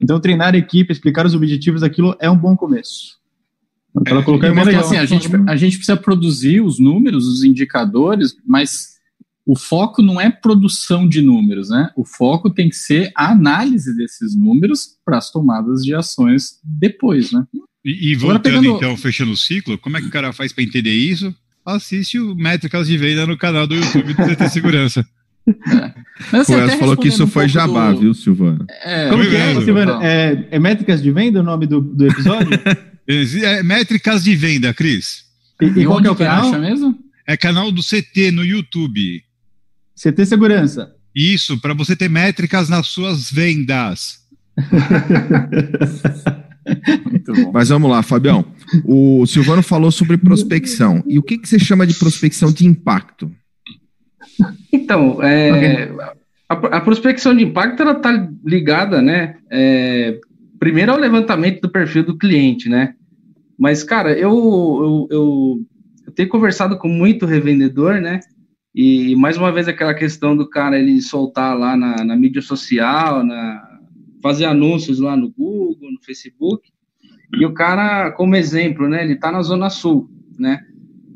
[0.01, 3.17] Então, treinar a equipe, explicar os objetivos daquilo é um bom começo.
[3.95, 8.35] Então, ela colocou é, assim, a, gente, a gente precisa produzir os números, os indicadores,
[8.45, 8.93] mas
[9.45, 11.91] o foco não é produção de números, né?
[11.95, 17.31] O foco tem que ser a análise desses números para as tomadas de ações depois,
[17.31, 17.45] né?
[17.83, 18.77] E, e voltando pegando...
[18.77, 21.35] então, fechando o ciclo, como é que o cara faz para entender isso?
[21.65, 25.05] Assiste o Métricas de Venda no canal do YouTube do CT Segurança.
[25.45, 25.93] É.
[26.31, 27.99] Mas, assim, Pô, falou que isso um foi jabá, do...
[27.99, 28.65] viu, Silvano?
[28.69, 30.01] É, como que é, Silvano?
[30.01, 32.57] É, é, Métricas de Venda o nome do, do episódio?
[33.43, 35.25] é Métricas de Venda, Cris.
[35.61, 36.57] E, e, e qual que é o canal?
[36.57, 36.97] mesmo?
[37.27, 39.21] É canal do CT no YouTube.
[40.01, 40.95] CT Segurança.
[41.13, 44.19] Isso, para você ter métricas nas suas vendas.
[47.53, 48.45] Mas vamos lá, Fabião.
[48.85, 51.03] O Silvano falou sobre prospecção.
[51.07, 53.31] E o que, que você chama de prospecção de impacto?
[54.71, 55.89] Então, é,
[56.49, 59.35] a, a, prospecção de impacto ela está ligada, né?
[59.51, 60.19] É,
[60.59, 62.95] primeiro ao levantamento do perfil do cliente, né?
[63.57, 65.59] Mas, cara, eu, eu, eu,
[66.07, 68.19] eu tenho conversado com muito revendedor, né?
[68.73, 73.23] E mais uma vez aquela questão do cara ele soltar lá na, na mídia social,
[73.23, 73.72] na,
[74.23, 76.71] fazer anúncios lá no Google, no Facebook.
[77.37, 80.09] E o cara, como exemplo, né, ele tá na Zona Sul,
[80.39, 80.61] né?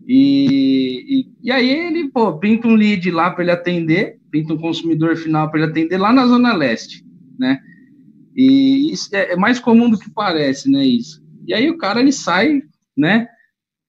[0.05, 4.57] E, e, e aí ele, pô, pinta um lead lá para ele atender, pinta um
[4.57, 7.05] consumidor final para ele atender lá na Zona Leste,
[7.39, 7.59] né?
[8.35, 11.23] E isso é, é, mais comum do que parece, né, isso.
[11.47, 12.61] E aí o cara, ele sai,
[12.95, 13.27] né,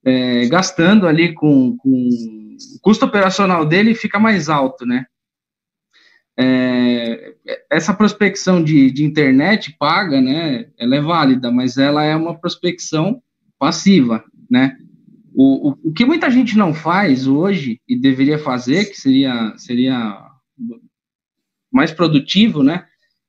[0.04, 5.06] é, gastando ali com, com o custo operacional dele fica mais alto, né?
[6.40, 7.34] É,
[7.68, 13.20] essa prospecção de, de internet paga, né, ela é válida, mas ela é uma prospecção
[13.58, 14.76] passiva, né?
[15.34, 20.16] O, o, o que muita gente não faz hoje e deveria fazer, que seria, seria
[21.72, 22.86] mais produtivo, né,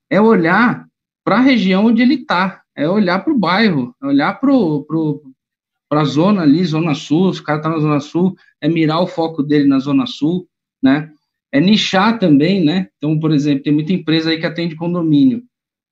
[0.10, 0.86] é olhar
[1.24, 6.06] para a região onde ele está, é olhar para o bairro, é olhar para a
[6.06, 9.42] zona ali, Zona Sul, os caras estão tá na Zona Sul, é mirar o foco
[9.44, 10.48] dele na Zona Sul,
[10.82, 11.12] né?
[11.52, 12.88] É nichar também, né?
[12.98, 15.44] Então, por exemplo, tem muita empresa aí que atende condomínio.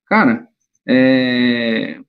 [0.06, 0.48] Cara,
[0.88, 2.00] é...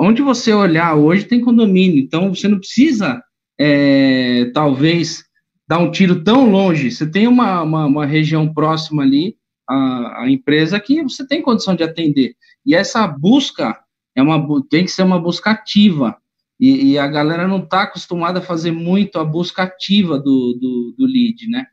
[0.00, 3.22] onde você olhar hoje tem condomínio, então você não precisa,
[3.58, 5.24] é, talvez,
[5.66, 6.90] dar um tiro tão longe.
[6.90, 9.36] Você tem uma, uma, uma região próxima ali,
[9.68, 12.34] a, a, empresa que você tem condição de atender.
[12.64, 13.78] E essa busca
[14.14, 16.16] é uma, tem que ser uma busca ativa.
[16.60, 20.94] E, e a galera não está acostumada a fazer muito a busca ativa do, do,
[20.96, 21.66] do lead, né?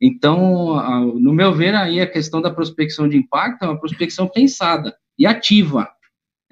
[0.00, 4.94] Então, no meu ver, aí a questão da prospecção de impacto é uma prospecção pensada
[5.18, 5.88] e ativa.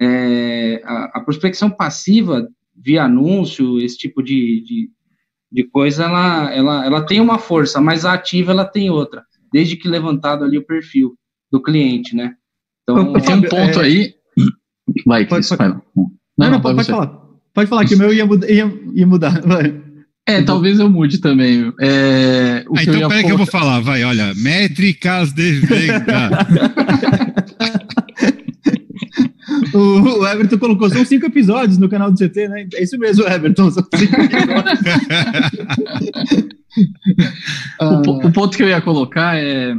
[0.01, 4.89] É, a, a, prospecção passiva, via anúncio, esse tipo de, de,
[5.51, 9.77] de, coisa, ela, ela, ela tem uma força, mas a ativa ela tem outra, desde
[9.77, 11.15] que levantado ali o perfil
[11.51, 12.35] do cliente, né?
[12.83, 13.85] Então, tem um ponto é...
[13.85, 14.15] aí.
[15.05, 15.63] Vai, pode, pode...
[15.63, 17.25] Não, não, não pode, pode falar.
[17.53, 19.41] Pode falar que o meu ia, muda, ia, ia mudar.
[19.41, 19.81] Vai.
[20.27, 21.71] É, talvez eu mude também.
[21.79, 23.79] É, ah, então, peraí que eu vou falar.
[23.79, 26.29] Vai, olha, métricas de venda.
[29.73, 32.67] o, o Everton colocou, são cinco episódios no canal do CT, né?
[32.73, 34.79] É isso mesmo, Everton, são cinco episódios.
[37.79, 39.75] o, o, ponto que eu ia colocar é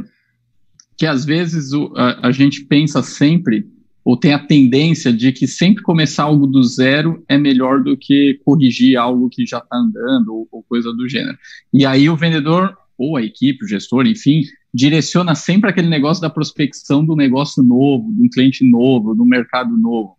[0.97, 3.65] que às vezes o, a, a gente pensa sempre
[4.07, 8.39] ou tem a tendência de que sempre começar algo do zero é melhor do que
[8.45, 11.37] corrigir algo que já está andando ou, ou, coisa do gênero.
[11.73, 14.43] E aí o vendedor ou a equipe, o gestor, enfim,
[14.73, 19.77] direciona sempre aquele negócio da prospecção do negócio novo, de um cliente novo, do mercado
[19.77, 20.15] novo.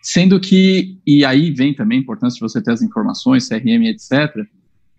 [0.00, 4.46] Sendo que, e aí vem também a importância de você ter as informações, CRM, etc.,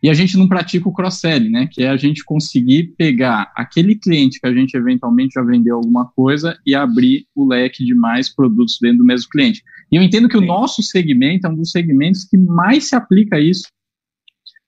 [0.04, 1.68] e a gente não pratica o cross-selling, né?
[1.72, 6.06] Que é a gente conseguir pegar aquele cliente que a gente eventualmente já vendeu alguma
[6.06, 9.62] coisa e abrir o leque de mais produtos dentro do mesmo cliente.
[9.92, 10.44] E eu entendo que Sim.
[10.44, 13.64] o nosso segmento é um dos segmentos que mais se aplica a isso.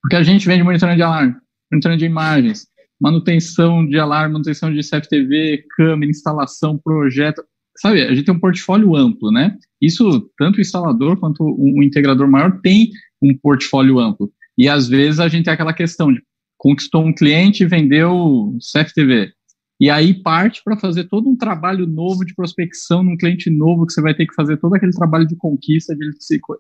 [0.02, 1.36] Porque a gente vende monitoramento de alarme,
[1.72, 2.68] monitoramento de imagens,
[3.02, 7.44] manutenção de alarme, manutenção de CFTV, câmera, instalação, projeto.
[7.78, 9.58] Sabe, a gente tem um portfólio amplo, né?
[9.82, 14.32] Isso, tanto o instalador quanto o integrador maior tem um portfólio amplo.
[14.58, 16.22] E às vezes a gente tem aquela questão de
[16.58, 19.34] conquistou um cliente e vendeu CFTV.
[19.82, 23.92] E aí parte para fazer todo um trabalho novo de prospecção num cliente novo, que
[23.92, 26.14] você vai ter que fazer todo aquele trabalho de conquista, de ele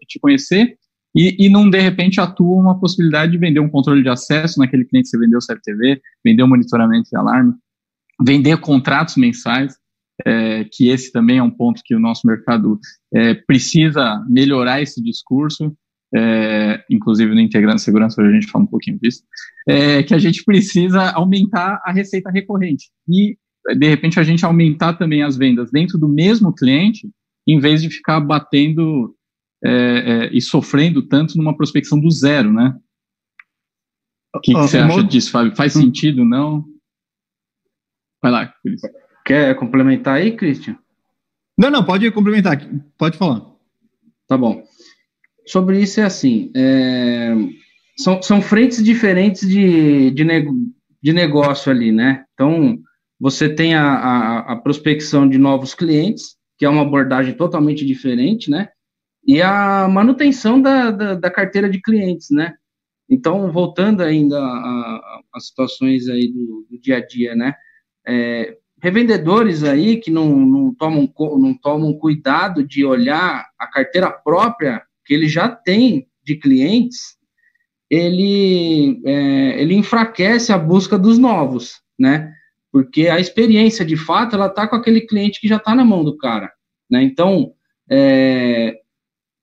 [0.05, 0.75] te conhecer,
[1.15, 4.83] e, e não de repente atua uma possibilidade de vender um controle de acesso naquele
[4.83, 7.53] cliente que você vendeu CFTV, vender um monitoramento de alarme,
[8.21, 9.77] vender contratos mensais,
[10.25, 12.79] é, que esse também é um ponto que o nosso mercado
[13.13, 15.73] é, precisa melhorar esse discurso
[16.15, 19.23] é, inclusive no Integrando Segurança, hoje a gente fala um pouquinho disso,
[19.67, 22.91] é, que a gente precisa aumentar a receita recorrente.
[23.09, 23.37] E,
[23.77, 27.09] de repente, a gente aumentar também as vendas dentro do mesmo cliente,
[27.47, 29.15] em vez de ficar batendo
[29.63, 32.77] é, é e sofrendo tanto numa prospecção do zero, né?
[34.35, 35.55] O que, que você acha disso, Fábio?
[35.55, 35.81] Faz hum.
[35.81, 36.65] sentido, não?
[38.21, 38.81] Vai lá, Cris.
[39.25, 40.77] Quer complementar aí, Christian?
[41.57, 42.59] Não, não, pode complementar,
[42.97, 43.45] pode falar.
[44.27, 44.63] Tá bom
[45.45, 47.33] sobre isso é assim: é,
[47.97, 50.25] são, são frentes diferentes de, de,
[51.01, 52.25] de negócio ali, né?
[52.33, 52.77] Então,
[53.19, 58.49] você tem a, a, a, prospecção de novos clientes, que é uma abordagem totalmente diferente,
[58.49, 58.69] né?
[59.25, 62.53] E a manutenção da, da, da carteira de clientes, né?
[63.09, 64.37] Então, voltando ainda
[65.33, 67.53] às situações aí do, do, dia a dia, né?
[68.05, 74.81] É, revendedores aí que não, não, tomam, não tomam cuidado de olhar a carteira própria
[75.05, 77.17] que ele já tem de clientes,
[77.89, 82.33] ele, é, ele enfraquece a busca dos novos, né?
[82.71, 86.03] Porque a experiência, de fato, ela está com aquele cliente que já está na mão
[86.03, 86.51] do cara,
[86.89, 87.03] né?
[87.03, 87.53] Então,
[87.89, 88.79] é,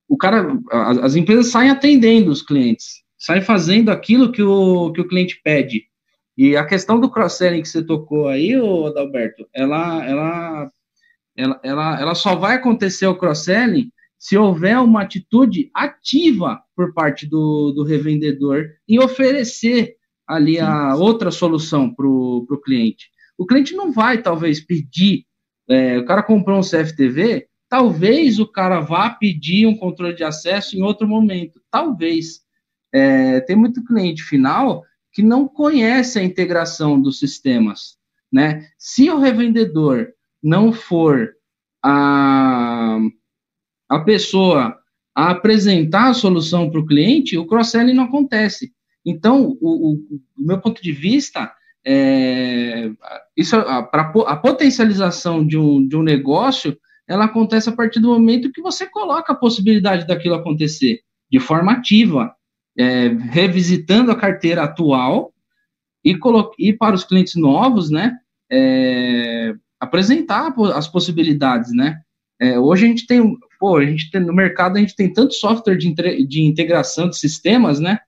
[0.09, 5.01] o cara, as, as, empresas saem atendendo os clientes, saem fazendo aquilo que o, que
[5.01, 5.85] o cliente pede.
[6.37, 10.70] E a questão do cross-selling que você tocou aí, Adalberto, ela, ela,
[11.37, 17.27] ela, ela, ela só vai acontecer o cross-selling se houver uma atitude ativa por parte
[17.27, 19.97] do, do revendedor em oferecer
[20.29, 20.61] ali Sim.
[20.61, 23.09] a outra solução para o cliente.
[23.39, 25.25] O cliente não vai, talvez, pedir.
[25.67, 30.77] É, o cara comprou um CFTV, talvez o cara vá pedir um controle de acesso
[30.77, 31.59] em outro momento.
[31.71, 32.41] Talvez.
[32.93, 37.97] É, tem muito cliente final que não conhece a integração dos sistemas.
[38.31, 38.66] Né?
[38.77, 40.09] Se o revendedor
[40.43, 41.31] não for
[41.83, 42.99] a
[43.91, 44.78] a pessoa
[45.14, 48.72] a apresentar a solução para o cliente, o cross-selling não acontece.
[49.05, 51.53] Então, o, o, o, meu ponto de vista,
[51.84, 52.91] é,
[53.36, 56.78] isso, a, a potencialização de um, de um negócio,
[57.09, 61.72] ela acontece a partir do momento que você coloca a possibilidade daquilo acontecer de forma
[61.72, 62.32] ativa,
[62.78, 65.34] é, revisitando a carteira atual
[66.05, 66.16] e,
[66.59, 68.16] e para os clientes novos, né,
[68.51, 72.01] é, apresentar as possibilidades, né?
[72.41, 75.35] É, hoje a gente tem, pô, a gente tem, no mercado a gente tem tanto
[75.35, 75.93] software de,
[76.27, 77.99] de integração de sistemas, né?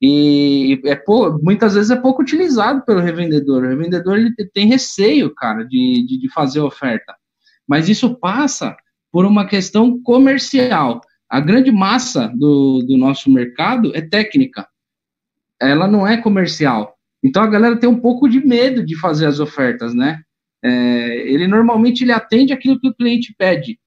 [0.00, 3.62] E é pô, muitas vezes é pouco utilizado pelo revendedor.
[3.62, 7.14] O revendedor ele tem receio, cara, de, de, de fazer oferta.
[7.68, 8.74] Mas isso passa
[9.12, 11.00] por uma questão comercial.
[11.30, 14.66] A grande massa do, do nosso mercado é técnica.
[15.60, 16.96] Ela não é comercial.
[17.22, 20.20] Então a galera tem um pouco de medo de fazer as ofertas, né?
[20.64, 23.78] É, ele normalmente ele atende aquilo que o cliente pede.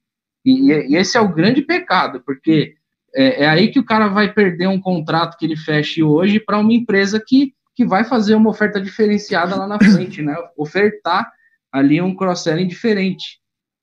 [0.46, 2.76] E, e esse é o grande pecado, porque
[3.16, 6.60] é, é, aí que o cara vai perder um contrato que ele feche hoje para
[6.60, 10.36] uma empresa que, que vai fazer uma oferta diferenciada lá na frente, né?
[10.58, 11.32] Ofertar
[11.72, 13.40] ali um cross-selling diferente.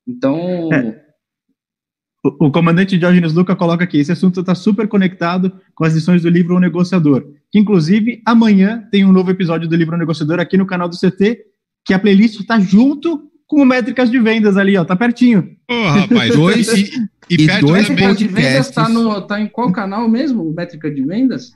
[0.06, 0.68] Então.
[0.72, 1.02] É.
[2.24, 6.28] O, comandante Diógenes Luca coloca aqui: esse assunto está super conectado com as lições do
[6.28, 7.26] livro O Negociador.
[7.50, 10.96] Que, inclusive, amanhã tem um novo episódio do livro O Negociador aqui no canal do
[10.96, 11.44] CT,
[11.84, 15.54] que a playlist está junto com métricas de vendas ali, ó, tá pertinho.
[15.70, 16.90] Ô, oh, rapaz, dois e,
[17.28, 21.04] e, e dois métricas de vendas tá, no, tá em qual canal mesmo, métrica de
[21.04, 21.52] vendas?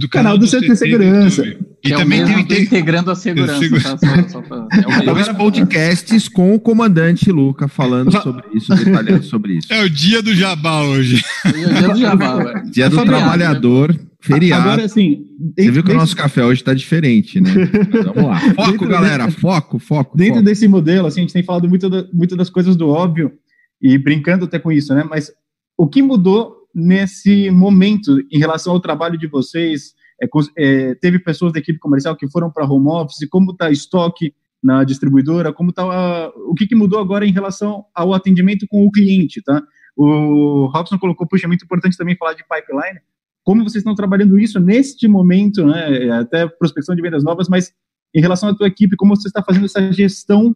[0.00, 1.44] Do canal, canal do, CT, CT Segurança.
[1.84, 2.62] E é também tem inte...
[2.62, 3.96] integrando a segurança.
[3.96, 4.22] Tá?
[4.22, 4.66] Só, só pra...
[4.70, 9.72] é Dois podcasts com o comandante Luca falando sobre isso, detalhando sobre isso.
[9.72, 11.22] É o dia do Jabá hoje.
[11.44, 13.94] É o dia do Jabá, Dia do trabalhador.
[13.94, 14.00] Né?
[14.20, 14.62] Feriado.
[14.62, 15.24] Agora, assim.
[15.56, 17.50] Você viu que o nosso café hoje está diferente, né?
[17.92, 18.40] Mas vamos lá.
[18.54, 19.26] Foco, dentro galera.
[19.26, 20.16] Desse, foco, foco.
[20.16, 20.44] Dentro foco.
[20.44, 23.32] desse modelo, assim, a gente tem falado muito, da, muito das coisas do óbvio
[23.80, 25.04] e brincando até com isso, né?
[25.08, 25.30] Mas
[25.76, 29.94] o que mudou nesse momento em relação ao trabalho de vocês?
[30.20, 33.28] É, é, teve pessoas da equipe comercial que foram para home office?
[33.28, 35.52] Como está estoque na distribuidora?
[35.52, 39.62] Como tá o que, que mudou agora em relação ao atendimento com o cliente, tá?
[39.96, 43.00] O Robson colocou, puxa, é muito importante também falar de pipeline,
[43.42, 47.72] como vocês estão trabalhando isso neste momento, né, até prospecção de vendas novas, mas
[48.14, 50.54] em relação à tua equipe, como você está fazendo essa gestão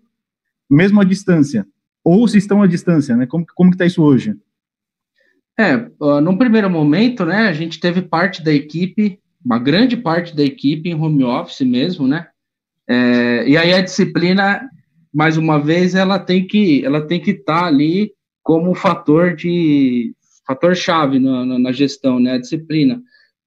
[0.70, 1.66] mesmo à distância?
[2.04, 3.26] Ou se estão à distância, né?
[3.26, 4.34] Como, como que está isso hoje?
[5.58, 10.34] É, uh, num primeiro momento, né, a gente teve parte da equipe, uma grande parte
[10.34, 12.28] da equipe em home office mesmo, né?
[12.88, 14.68] É, e aí a disciplina,
[15.12, 19.34] mais uma vez, ela tem que ela tem que estar tá ali como um fator
[19.34, 20.14] de
[20.46, 22.32] fator chave na, na, na, gestão, né?
[22.32, 23.00] A disciplina.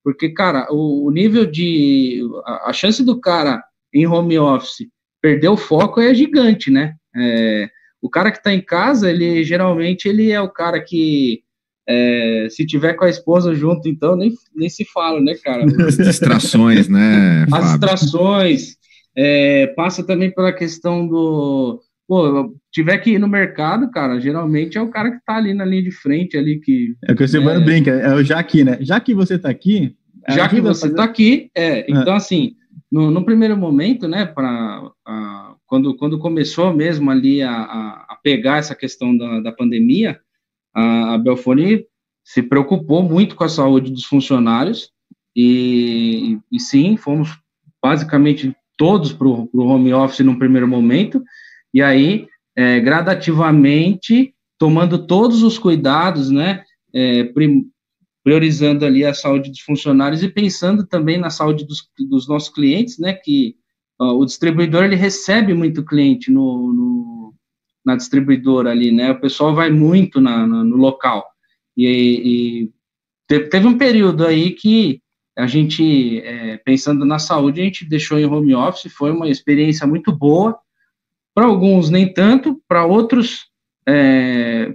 [0.04, 2.22] Porque, cara, o, o nível de.
[2.46, 4.88] A, a, chance do cara em home office
[5.22, 6.96] perder o foco é gigante, né?
[7.16, 7.70] É,
[8.02, 11.44] o cara que está em casa, ele geralmente ele é o cara que.
[11.88, 15.66] É, se tiver com a esposa junto, então nem, nem se fala, né, cara?
[15.88, 17.46] As distrações, né?
[17.52, 18.76] As distrações.
[19.16, 24.82] É, passa também pela questão do, pô, tiver que ir no mercado, cara, geralmente é
[24.82, 26.96] o cara que tá ali na linha de frente, ali que.
[27.08, 28.78] É o que o Silvano é, brinca, é o já aqui, né?
[28.82, 29.96] Já que você tá aqui.
[30.30, 30.96] Já que você fazer...
[30.96, 31.80] tá aqui, é.
[31.80, 31.86] é.
[31.88, 32.56] Então, assim,
[32.92, 34.92] no, no, primeiro momento, né, para
[35.68, 40.20] quando, quando começou mesmo ali a, a, a pegar essa questão da, da pandemia,
[40.76, 41.86] a, a Belfone
[42.24, 44.92] se preocupou muito com a saúde dos funcionários
[45.36, 47.38] e, e sim, fomos
[47.82, 51.24] basicamente todos para o home office no primeiro momento,
[51.74, 56.64] e aí, é, gradativamente, tomando todos os cuidados, né,
[56.94, 57.30] é,
[58.24, 62.98] priorizando ali a saúde dos funcionários e pensando também na saúde dos, dos nossos clientes,
[62.98, 63.56] né, que
[64.00, 67.15] ó, o distribuidor, ele recebe muito cliente no, no,
[67.86, 71.26] na distribuidora ali, né, o pessoal vai muito na, na no local,
[71.78, 72.70] e,
[73.30, 75.02] e teve, um período aí que
[75.38, 79.86] a gente, é, pensando na saúde, a gente deixou em home office, foi uma experiência
[79.86, 80.58] muito boa,
[81.34, 83.48] para alguns, nem tanto, para outros,
[83.86, 84.74] é,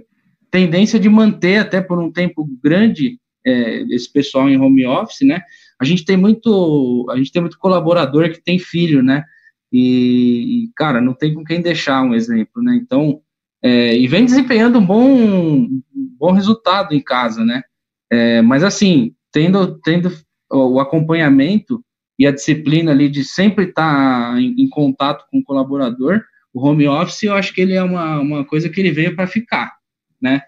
[0.51, 5.41] tendência de manter até por um tempo grande é, esse pessoal em home office, né?
[5.79, 9.25] A gente tem muito, a gente tem muito colaborador que tem filho, né?
[9.71, 12.75] E, e cara, não tem com quem deixar um exemplo, né?
[12.75, 13.21] Então,
[13.63, 15.81] é, e vem desempenhando um bom, um
[16.17, 17.63] bom resultado em casa, né?
[18.11, 20.11] É, mas assim, tendo, tendo
[20.51, 21.83] o acompanhamento
[22.19, 26.21] e a disciplina ali de sempre estar em, em contato com o colaborador,
[26.53, 29.25] o home office, eu acho que ele é uma, uma coisa que ele veio para
[29.25, 29.73] ficar,
[30.21, 30.41] né?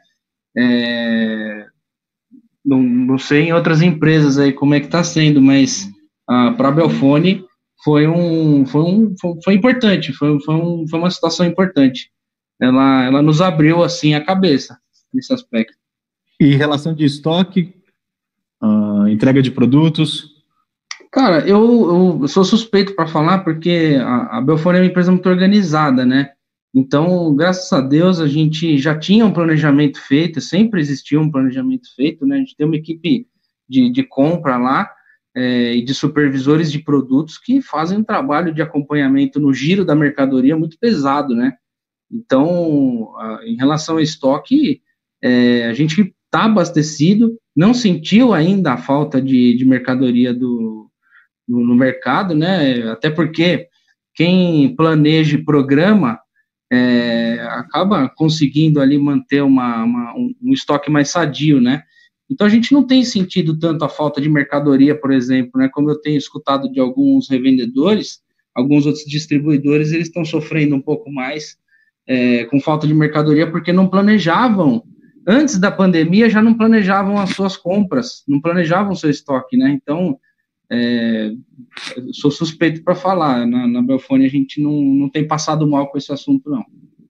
[0.55, 1.65] É,
[2.63, 5.89] não, não sei em outras empresas aí como é que está sendo, mas
[6.29, 7.43] ah, para a Belfone
[7.83, 12.11] foi um, foi um foi, foi importante, foi, foi, um, foi uma situação importante.
[12.61, 14.77] Ela, ela nos abriu assim a cabeça
[15.13, 15.77] nesse aspecto.
[16.39, 17.73] E relação de estoque,
[18.61, 20.33] uh, entrega de produtos,
[21.13, 25.29] Cara, eu, eu sou suspeito para falar porque a, a Belfort é uma empresa muito
[25.29, 26.31] organizada, né?
[26.73, 31.87] Então, graças a Deus, a gente já tinha um planejamento feito, sempre existia um planejamento
[31.95, 32.37] feito, né?
[32.37, 33.27] A gente tem uma equipe
[33.69, 34.89] de, de compra lá
[35.35, 39.95] é, e de supervisores de produtos que fazem um trabalho de acompanhamento no giro da
[39.95, 41.53] mercadoria muito pesado, né?
[42.11, 44.81] Então, a, em relação ao estoque,
[45.21, 50.89] é, a gente está abastecido, não sentiu ainda a falta de, de mercadoria do,
[51.47, 52.91] no, no, mercado, né?
[52.91, 53.67] Até porque
[54.13, 56.19] quem planeja e programa
[56.71, 61.83] é, acaba conseguindo ali manter uma, uma um, um, estoque mais sadio, né?
[62.29, 65.69] Então a gente não tem sentido tanto a falta de mercadoria, por exemplo, né?
[65.71, 68.21] Como eu tenho escutado de alguns revendedores,
[68.55, 71.57] alguns outros distribuidores, eles estão sofrendo um pouco mais
[72.07, 74.83] é, com falta de mercadoria porque não planejavam
[75.27, 79.71] antes da pandemia já não planejavam as suas compras, não planejavam seu estoque, né?
[79.71, 80.19] Então,
[80.69, 81.31] é,
[82.11, 83.45] sou suspeito para falar.
[83.45, 86.65] Na, na Belfone a gente não, não tem passado mal com esse assunto, não.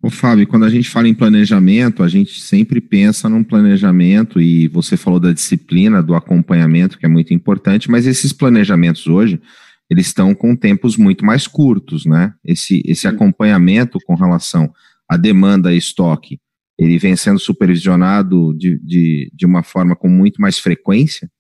[0.06, 4.68] Ô, Fábio, quando a gente fala em planejamento, a gente sempre pensa num planejamento, e
[4.68, 9.42] você falou da disciplina, do acompanhamento, que é muito importante, mas esses planejamentos hoje,
[9.90, 12.34] eles estão com tempos muito mais curtos, né?
[12.44, 14.74] Esse, esse acompanhamento com relação
[15.08, 16.38] à demanda e estoque,
[16.78, 21.32] ele vem sendo supervisionado de, de, de uma forma com muito mais frequência?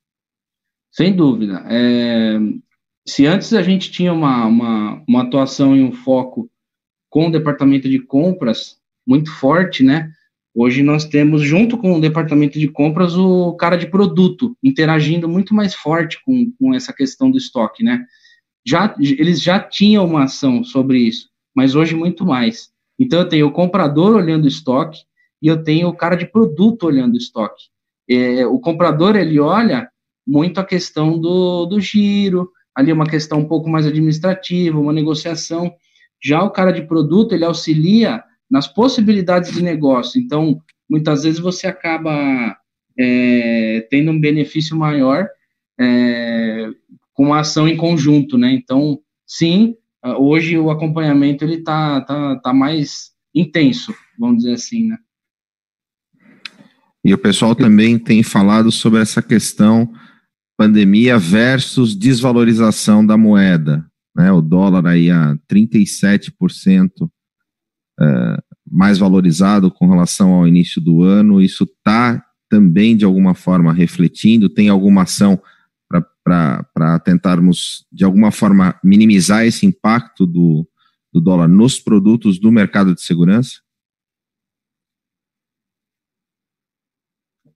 [0.89, 1.65] Sem dúvida.
[1.67, 2.39] É,
[3.05, 6.49] se antes a gente tinha uma, uma, uma atuação e um foco
[7.13, 10.11] com o departamento de compras muito forte, né?
[10.51, 15.53] Hoje nós temos, junto com o departamento de compras, o cara de produto interagindo muito
[15.53, 18.03] mais forte com, com essa questão do estoque, né?
[18.65, 22.71] Já, eles já tinham uma ação sobre isso, mas hoje muito mais.
[22.97, 25.01] Então eu tenho o comprador olhando o estoque
[25.39, 27.65] e eu tenho o cara de produto olhando o estoque.
[28.09, 29.87] É, o comprador ele olha
[30.25, 35.75] muito a questão do, do giro, ali uma questão um pouco mais administrativa, uma negociação.
[36.23, 40.21] Já o cara de produto, ele auxilia nas possibilidades de negócio.
[40.21, 42.55] Então, muitas vezes você acaba
[42.97, 45.27] é, tendo um benefício maior
[45.79, 46.69] é,
[47.13, 48.53] com a ação em conjunto, né?
[48.53, 49.75] Então, sim,
[50.17, 54.97] hoje o acompanhamento ele tá, tá, tá mais intenso, vamos dizer assim, né?
[57.05, 59.91] E o pessoal também tem falado sobre essa questão
[60.57, 63.85] pandemia versus desvalorização da moeda.
[64.15, 64.31] Né?
[64.31, 67.09] O dólar aí a 37%
[67.99, 68.37] é,
[68.69, 71.41] mais valorizado com relação ao início do ano.
[71.41, 74.49] Isso está também, de alguma forma, refletindo?
[74.49, 75.41] Tem alguma ação
[76.23, 80.67] para tentarmos, de alguma forma, minimizar esse impacto do,
[81.11, 83.61] do dólar nos produtos do mercado de segurança?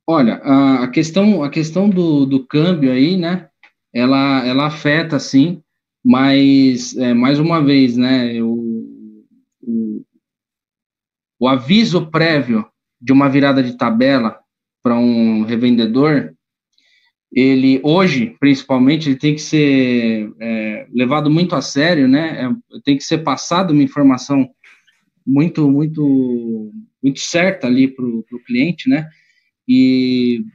[0.06, 3.50] Olha, a questão, a questão do, do câmbio aí, né,
[3.94, 5.62] ela, ela afeta, sim,
[6.04, 9.26] mas, é, mais uma vez, né, o,
[9.62, 10.06] o,
[11.40, 12.66] o aviso prévio
[13.00, 14.40] de uma virada de tabela
[14.82, 16.34] para um revendedor,
[17.32, 22.98] ele, hoje, principalmente, ele tem que ser é, levado muito a sério, né, é, tem
[22.98, 24.50] que ser passado uma informação
[25.26, 26.72] muito, muito,
[27.04, 29.10] muito certa ali para o cliente, né,
[29.68, 30.46] e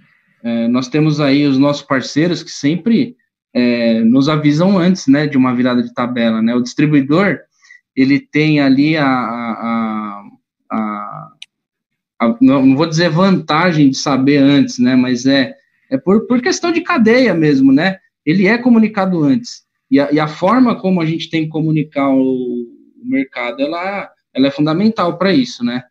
[0.43, 3.17] é, nós temos aí os nossos parceiros que sempre
[3.55, 7.39] é, nos avisam antes, né, de uma virada de tabela, né, o distribuidor,
[7.95, 10.23] ele tem ali a, a,
[10.71, 11.29] a,
[12.21, 15.55] a não vou dizer vantagem de saber antes, né, mas é,
[15.91, 20.19] é por, por questão de cadeia mesmo, né, ele é comunicado antes, e a, e
[20.19, 22.67] a forma como a gente tem que comunicar o,
[23.05, 25.83] mercado, ela, ela é fundamental para isso, né,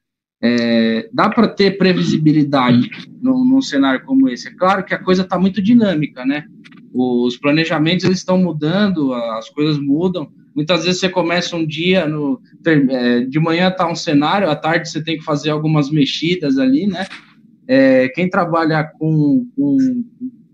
[0.43, 2.89] é, dá para ter previsibilidade
[3.21, 4.47] num, num, cenário como esse.
[4.47, 6.45] É claro que a coisa está muito dinâmica, né?
[6.93, 10.31] Os planejamentos eles estão mudando, as coisas mudam.
[10.55, 14.89] Muitas vezes você começa um dia no é, de manhã está um cenário, à tarde
[14.89, 17.05] você tem que fazer algumas mexidas ali, né?
[17.67, 19.77] É, quem trabalha com, com,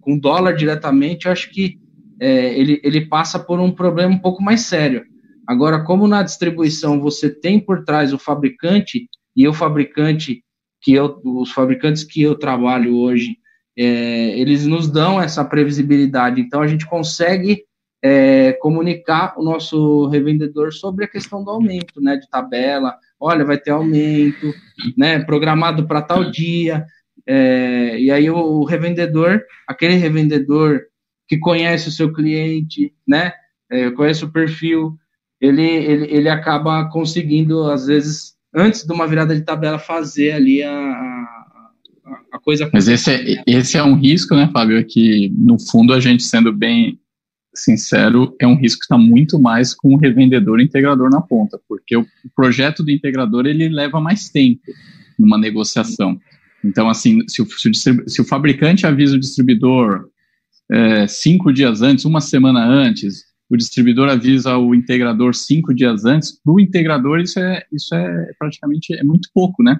[0.01, 1.79] com, dólar diretamente, eu acho que
[2.19, 5.03] é, ele, ele passa por um problema um pouco mais sério.
[5.47, 9.07] Agora, como na distribuição você tem por trás o fabricante
[9.37, 10.43] e o fabricante
[10.81, 13.37] que eu, os fabricantes que eu trabalho hoje,
[13.77, 16.41] é, eles nos dão essa previsibilidade.
[16.41, 17.63] Então a gente consegue
[18.03, 22.95] é, comunicar o nosso revendedor sobre a questão do aumento, né, de tabela.
[23.19, 24.51] Olha, vai ter aumento,
[24.97, 26.83] né, programado para tal dia.
[27.27, 30.81] É, e aí o, o revendedor, aquele revendedor
[31.27, 33.33] que conhece o seu cliente, né,
[33.69, 34.95] é, conhece o perfil,
[35.39, 40.63] ele, ele, ele acaba conseguindo às vezes antes de uma virada de tabela, fazer ali
[40.63, 41.47] a, a,
[42.33, 44.77] a coisa Mas esse é, esse é um risco, né, Fábio?
[44.77, 46.99] É que, no fundo, a gente sendo bem
[47.53, 51.95] sincero, é um risco que está muito mais com o revendedor integrador na ponta, porque
[51.95, 54.61] o projeto do integrador ele leva mais tempo
[55.17, 56.19] numa negociação.
[56.63, 60.09] Então, assim, se o, se o, se o fabricante avisa o distribuidor
[60.71, 66.31] é, cinco dias antes, uma semana antes, o distribuidor avisa o integrador cinco dias antes,
[66.43, 69.79] para o integrador isso é, isso é praticamente é muito pouco, né?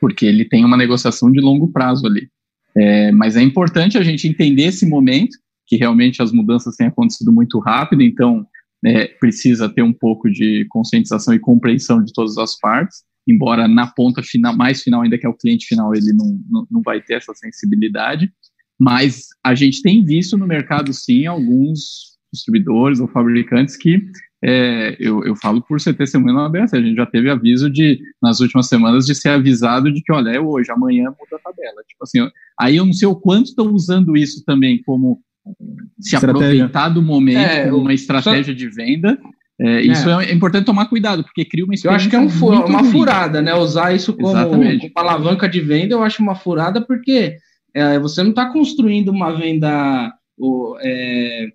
[0.00, 2.28] Porque ele tem uma negociação de longo prazo ali.
[2.76, 5.36] É, mas é importante a gente entender esse momento,
[5.66, 8.46] que realmente as mudanças têm acontecido muito rápido, então
[8.84, 13.86] é, precisa ter um pouco de conscientização e compreensão de todas as partes, embora na
[13.86, 17.00] ponta final, mais final ainda que é o cliente final, ele não, não, não vai
[17.00, 18.32] ter essa sensibilidade,
[18.78, 24.02] mas a gente tem visto no mercado sim alguns distribuidores ou fabricantes que
[24.44, 28.00] é, eu, eu falo por ser testemunha na ABS, a gente já teve aviso de,
[28.20, 31.82] nas últimas semanas, de ser avisado de que, olha, é hoje, amanhã muda a tabela.
[31.86, 32.28] Tipo assim,
[32.58, 35.20] aí eu não sei o quanto estão usando isso também como
[36.00, 36.30] se estratégia.
[36.30, 38.58] aproveitar do momento é, uma estratégia só...
[38.58, 39.16] de venda.
[39.60, 40.32] É, é, isso é.
[40.32, 41.88] importante tomar cuidado, porque cria uma experiência.
[41.88, 42.90] Eu acho que é um uma ruim.
[42.90, 43.54] furada, né?
[43.54, 44.64] Usar isso como, como,
[44.96, 47.36] alavanca de venda, eu acho uma furada, porque
[47.72, 50.12] é, você não está construindo uma venda.
[50.36, 51.46] O, é,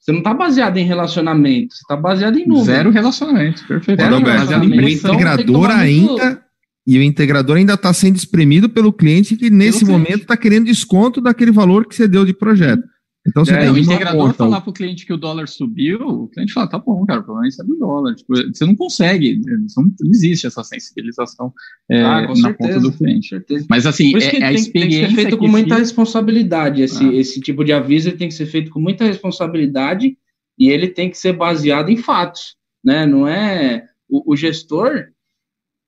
[0.00, 2.64] você não está baseado em relacionamento, você está baseado em número.
[2.64, 4.00] Zero relacionamento, perfeito.
[4.00, 4.82] Zero relacionamento.
[4.82, 6.24] O integrador ainda.
[6.24, 6.50] Muito...
[6.86, 11.20] E o integrador ainda está sendo espremido pelo cliente que, nesse momento, está querendo desconto
[11.20, 12.82] daquele valor que você deu de projeto.
[13.26, 14.34] Então você é, tem o integrador conta.
[14.34, 17.24] falar para o cliente que o dólar subiu, o cliente fala, tá bom, cara, o
[17.24, 18.14] problema é do dólar.
[18.14, 19.40] Tipo, você não consegue,
[19.76, 21.52] não, existe essa sensibilização
[21.90, 23.28] é, ah, na certeza, ponta do cliente.
[23.28, 23.66] Certeza.
[23.68, 26.82] Mas assim, é, é, a experiência tem, que ser feito com muita responsabilidade.
[26.82, 27.12] Esse, ah.
[27.12, 30.16] esse tipo de aviso tem que ser feito com muita responsabilidade
[30.58, 33.04] e ele tem que ser baseado em fatos, né?
[33.04, 35.08] Não é o, o gestor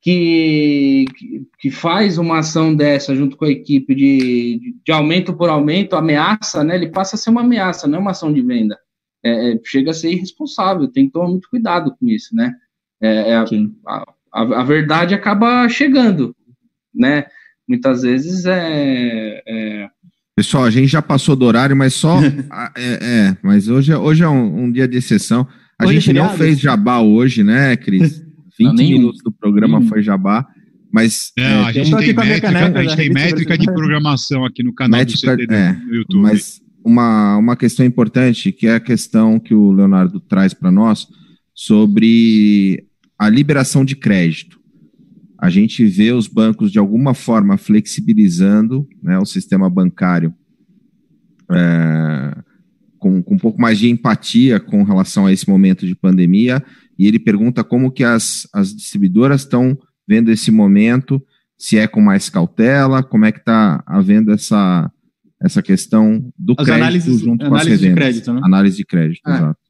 [0.02, 1.06] que,
[1.60, 6.64] que faz uma ação dessa junto com a equipe de, de aumento por aumento, ameaça,
[6.64, 6.74] né?
[6.74, 8.76] Ele passa a ser uma ameaça, não é uma ação de venda.
[9.24, 12.52] É, é chega a ser irresponsável, tem que tomar muito cuidado com isso, né?
[13.00, 13.44] É, é a,
[14.34, 16.34] a, a, verdade acaba chegando,
[16.92, 17.26] né?
[17.68, 19.88] Muitas vezes é, é...
[20.34, 22.18] Pessoal, a gente já passou do horário, mas só.
[22.76, 25.46] é, é, mas hoje, hoje é um, um dia de exceção.
[25.78, 28.21] A hoje gente não fez jabá hoje, né, Cris?
[28.58, 28.92] 20 nem...
[28.92, 30.46] minutos do programa foi jabá.
[30.92, 35.00] Mas é, a, gente tem métrica, a gente tem métrica de programação aqui no canal
[35.00, 36.20] métrica, do CTD, é, no YouTube.
[36.20, 41.08] Mas uma, uma questão importante, que é a questão que o Leonardo traz para nós
[41.54, 42.84] sobre
[43.18, 44.60] a liberação de crédito.
[45.38, 50.34] A gente vê os bancos de alguma forma flexibilizando né, o sistema bancário
[51.50, 52.36] é,
[52.98, 56.62] com, com um pouco mais de empatia com relação a esse momento de pandemia
[56.98, 59.76] e ele pergunta como que as, as distribuidoras estão
[60.06, 61.22] vendo esse momento,
[61.56, 64.90] se é com mais cautela, como é que está havendo essa,
[65.40, 67.88] essa questão do as crédito análises, junto com as revendas.
[67.88, 68.40] De crédito, né?
[68.44, 69.34] Análise de crédito, é.
[69.34, 69.62] exato.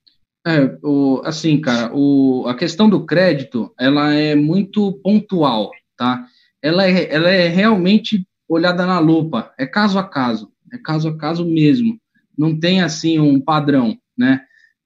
[0.44, 6.26] É, o, assim, cara, o, a questão do crédito, ela é muito pontual, tá?
[6.60, 11.16] Ela é, ela é realmente olhada na lupa, é caso a caso, é caso a
[11.16, 11.96] caso mesmo.
[12.36, 14.40] Não tem, assim, um padrão, né?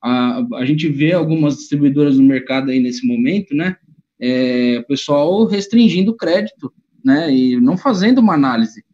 [0.07, 3.77] A, a gente vê algumas distribuidoras no mercado aí nesse momento, né?
[4.21, 6.73] É, o pessoal restringindo o crédito,
[7.05, 7.35] né?
[7.35, 8.85] E não fazendo uma análise.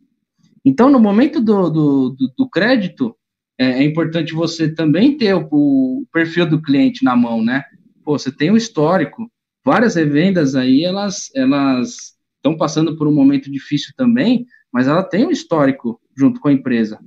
[0.65, 3.15] Então, no momento do, do, do, do crédito,
[3.59, 7.63] é, é, importante você também ter o, o, perfil do cliente na mão, né?
[8.03, 9.31] Pô, você tem o histórico.
[9.63, 15.27] Várias revendas aí, elas elas estão passando por um momento difícil também, mas ela tem
[15.27, 16.99] um histórico junto com a empresa,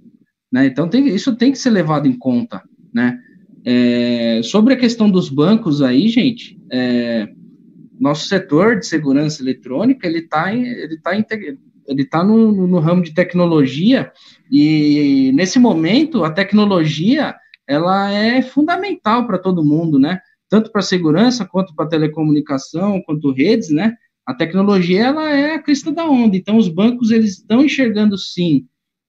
[0.51, 0.67] né?
[0.67, 2.61] Então, tem, isso tem que ser levado em conta,
[2.93, 3.19] né?
[3.67, 7.27] É, sobre a questão dos bancos aí, gente, é,
[7.99, 11.11] nosso setor de segurança eletrônica, ele está ele tá,
[11.87, 14.11] ele tá no, no ramo de tecnologia
[14.51, 17.35] e, nesse momento, a tecnologia,
[17.67, 20.19] ela é fundamental para todo mundo, né?
[20.49, 23.95] Tanto para segurança, quanto para telecomunicação, quanto redes, né?
[24.25, 26.35] A tecnologia, ela é a crista da onda.
[26.35, 28.67] Então, os bancos, eles estão enxergando, sim,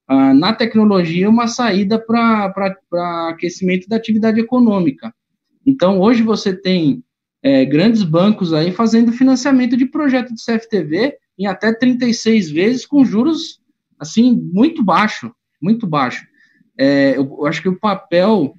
[0.08, 2.52] ah, na tecnologia uma saída para
[3.30, 5.12] aquecimento da atividade econômica.
[5.66, 7.02] Então, hoje você tem
[7.42, 13.04] é, grandes bancos aí fazendo financiamento de projeto de CFTV em até 36 vezes com
[13.04, 13.60] juros,
[13.98, 16.24] assim, muito baixo, muito baixo.
[16.78, 18.54] É, eu, eu, acho que o papel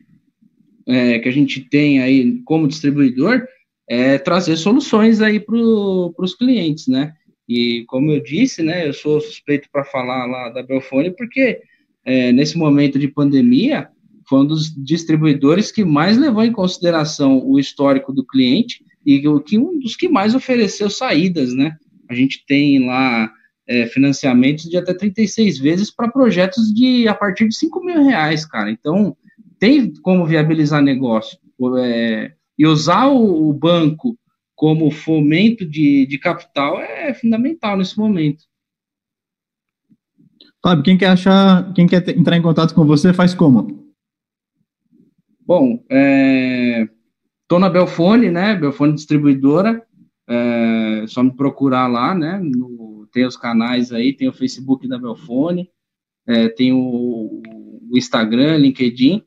[0.85, 3.45] é, que a gente tem aí como distribuidor
[3.89, 7.13] é trazer soluções aí para os clientes, né?
[7.47, 11.61] E como eu disse, né, eu sou suspeito para falar lá da Belfone, porque
[12.03, 13.89] é, nesse momento de pandemia,
[14.27, 19.57] foi um dos distribuidores que mais levou em consideração o histórico do cliente e que
[19.57, 21.77] um dos que mais ofereceu saídas, né?
[22.09, 23.31] A gente tem lá
[23.65, 28.45] é, financiamentos de até 36 vezes para projetos de a partir de 5 mil reais,
[28.45, 28.69] cara.
[28.69, 29.15] Então,
[29.59, 31.37] tem como viabilizar negócio.
[31.79, 34.17] É, e usar o, o banco
[34.57, 38.43] como fomento de, de capital é fundamental nesse momento.
[40.63, 43.87] Fábio, quem quer achar, quem quer entrar em contato com você, faz como?
[45.45, 46.89] Bom, é,
[47.47, 48.55] tô na Belfone, né?
[48.55, 49.85] Belfone Distribuidora.
[50.27, 52.41] É, só me procurar lá, né?
[52.43, 55.69] No, tem os canais aí, tem o Facebook da Belfone,
[56.27, 57.41] é, tem o,
[57.91, 59.23] o, Instagram, LinkedIn.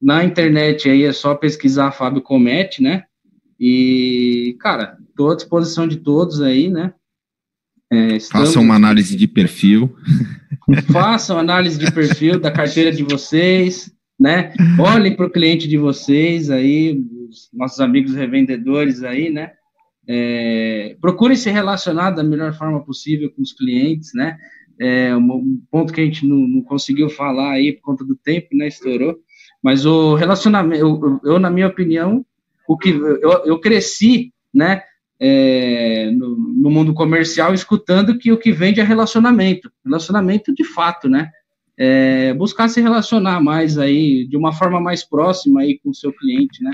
[0.00, 3.07] Na internet aí é só pesquisar Fábio Comete, né?
[3.58, 6.92] E, cara, estou à disposição de todos aí, né?
[7.90, 9.96] É, Façam uma análise de perfil.
[10.92, 14.52] Façam análise de perfil da carteira de vocês, né?
[14.78, 19.52] Olhem para o cliente de vocês aí, os nossos amigos revendedores aí, né?
[20.06, 24.36] É, procurem se relacionar da melhor forma possível com os clientes, né?
[24.80, 28.48] É, um ponto que a gente não, não, conseguiu falar aí por conta do tempo,
[28.52, 28.68] né?
[28.68, 29.16] Estourou.
[29.62, 32.24] Mas o relacionamento, eu, eu na minha opinião,
[32.68, 34.82] o que eu, eu cresci, né?
[35.20, 41.08] É, no, no, mundo comercial, escutando que o que vende é relacionamento, relacionamento de fato,
[41.08, 41.28] né?
[41.76, 46.12] É, buscar se relacionar mais aí, de uma forma mais próxima aí com o seu
[46.12, 46.72] cliente, né?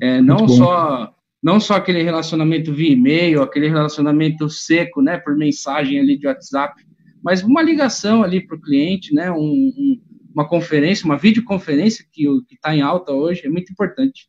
[0.00, 1.12] É, não só
[1.42, 6.80] não só aquele relacionamento via e-mail, aquele relacionamento seco, né, por mensagem ali de WhatsApp,
[7.20, 10.00] mas uma ligação ali para o cliente, né, um, um,
[10.32, 14.28] uma conferência, uma videoconferência que está em alta hoje é muito importante.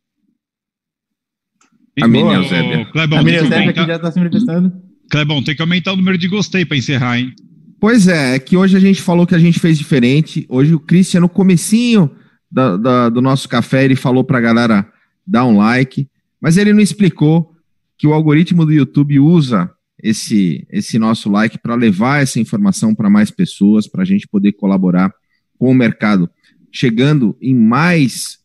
[2.00, 2.84] A minha Eusébia.
[2.86, 4.72] Clebão, a minha Eusébia que já está se manifestando.
[5.10, 7.32] Clebão, tem que aumentar o número de gostei para encerrar, hein?
[7.78, 10.46] Pois é, é que hoje a gente falou que a gente fez diferente.
[10.48, 12.10] Hoje o Christian, no comecinho
[12.50, 14.90] da, da, do nosso café, ele falou para a galera
[15.26, 16.08] dar um like.
[16.40, 17.54] Mas ele não explicou
[17.96, 19.70] que o algoritmo do YouTube usa
[20.02, 24.52] esse, esse nosso like para levar essa informação para mais pessoas, para a gente poder
[24.52, 25.12] colaborar
[25.58, 26.28] com o mercado,
[26.72, 28.38] chegando em mais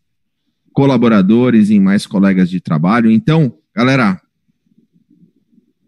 [0.79, 3.11] colaboradores, em mais colegas de trabalho.
[3.11, 4.17] Então, galera,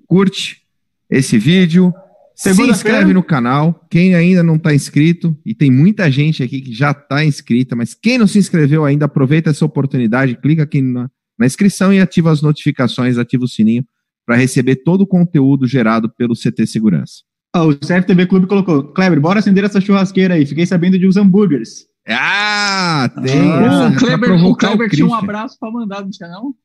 [0.06, 0.64] curte
[1.10, 1.94] esse vídeo,
[2.36, 3.88] se inscreve no canal.
[3.90, 7.94] Quem ainda não está inscrito, e tem muita gente aqui que já está inscrita, mas
[7.94, 12.30] quem não se inscreveu ainda, aproveita essa oportunidade, clica aqui na, na inscrição e ativa
[12.30, 13.86] as notificações, ativa o sininho
[14.26, 17.22] para receber todo o conteúdo gerado pelo CT Segurança.
[17.56, 21.16] Oh, o CFTV Clube colocou, Kleber, bora acender essa churrasqueira aí, fiquei sabendo de uns
[21.16, 21.91] hambúrgueres.
[22.08, 23.52] Ah, tem.
[23.52, 26.56] Ah, o Kleber, o Kleber tinha um abraço para mandar, não tinha não?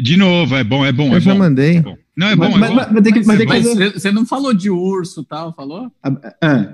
[0.00, 1.10] De novo, é bom, é bom.
[1.10, 1.38] Eu é já bom.
[1.38, 1.78] mandei.
[1.78, 1.96] É bom.
[2.16, 2.74] Não, é bom, mas, é bom.
[2.74, 5.90] Mas, mas, tem que, mas, mas você não falou de urso tal, falou?
[6.02, 6.66] Ah, ah.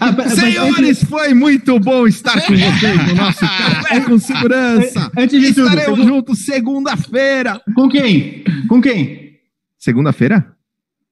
[0.00, 5.10] ah Senhores, foi muito bom estar com vocês no nosso Café com Segurança.
[5.16, 6.14] Antes de tudo, Estaremos segundo...
[6.14, 7.60] juntos segunda-feira.
[7.74, 8.44] Com quem?
[8.68, 9.38] Com quem?
[9.78, 10.54] Segunda-feira?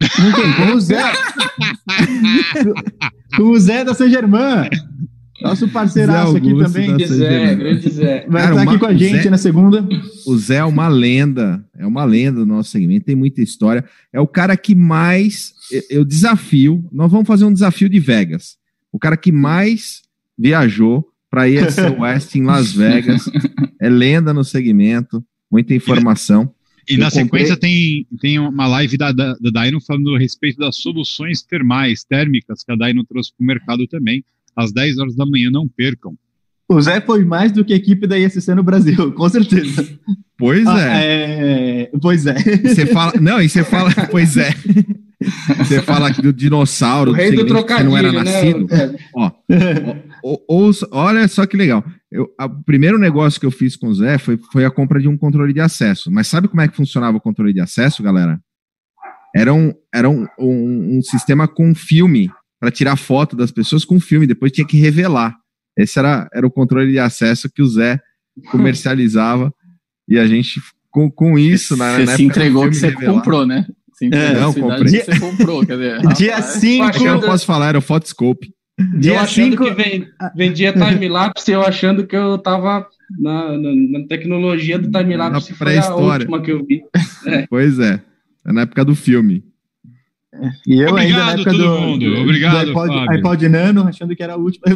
[0.01, 0.53] Com quem?
[0.55, 1.13] Com o Zé.
[3.37, 4.69] com o Zé da São Germán.
[5.43, 7.07] Nosso parceiraço aqui também.
[7.07, 8.27] Zé, grande Zé.
[8.29, 9.87] Vai Cara, estar aqui com a gente Zé, na segunda.
[10.27, 13.85] O Zé é uma lenda, é uma lenda do nosso segmento, tem muita história.
[14.13, 15.53] É o cara que mais,
[15.91, 18.57] eu desafio, nós vamos fazer um desafio de Vegas.
[18.91, 20.03] O cara que mais
[20.39, 23.31] viajou para ir a West em Las Vegas.
[23.81, 26.55] É lenda no segmento, muita informação.
[26.89, 27.25] E na comprei...
[27.25, 32.05] sequência tem, tem uma live da, da, da Dyno falando a respeito das soluções termais,
[32.05, 34.25] térmicas, que a Dyno trouxe para o mercado também
[34.57, 36.17] às 10 horas da manhã, não percam.
[36.69, 39.87] O Zé foi mais do que a equipe da ISC no Brasil, com certeza.
[40.39, 41.83] Pois ah, é.
[41.83, 41.91] é.
[42.01, 42.35] Pois é.
[42.35, 43.13] Você fala.
[43.21, 43.91] Não, e você fala.
[44.11, 44.51] Pois é.
[45.59, 48.25] Você fala aqui do dinossauro, o rei do trocadilho, não era né?
[48.25, 48.67] nascido.
[48.67, 48.99] Né?
[49.15, 49.31] Ó,
[50.25, 51.85] ó, ó, olha só que legal.
[52.11, 55.07] Eu, o primeiro negócio que eu fiz com o Zé foi, foi a compra de
[55.07, 56.11] um controle de acesso.
[56.11, 58.41] Mas sabe como é que funcionava o controle de acesso, galera?
[59.35, 62.29] Era um, era um, um, um sistema com filme
[62.63, 65.35] para tirar foto das pessoas com filme, depois tinha que revelar.
[65.77, 67.99] Esse era, era o controle de acesso que o Zé
[68.53, 69.53] comercializava
[70.09, 73.15] e a gente com, com isso na, Você se entregou que você revelar.
[73.15, 73.67] comprou, né?
[73.93, 75.01] Você é, não, comprei.
[75.01, 76.85] Você comprou, quer dizer, Dia 5.
[76.85, 78.55] É que eu não posso falar, era o Photoscope.
[78.97, 79.75] Dia eu achando cinco...
[79.75, 82.87] que vendia time-lapse, eu achando que eu tava
[83.19, 86.81] na, na, na tecnologia do time-lapse, foi a última que eu vi.
[87.27, 87.47] É.
[87.49, 88.01] Pois é,
[88.45, 89.45] é na época do filme.
[90.67, 92.17] E eu Obrigado, ainda na época do, mundo.
[92.23, 94.65] Obrigado, do iPod, iPod, Nano, achando que era a última.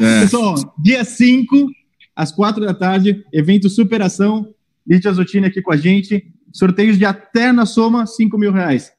[0.00, 0.20] É.
[0.22, 1.68] Pessoal, dia 5,
[2.16, 4.48] às 4 da tarde, evento Superação.
[4.86, 6.24] Lídia Zottini aqui com a gente.
[6.52, 8.90] Sorteios de até na soma 5 mil reais.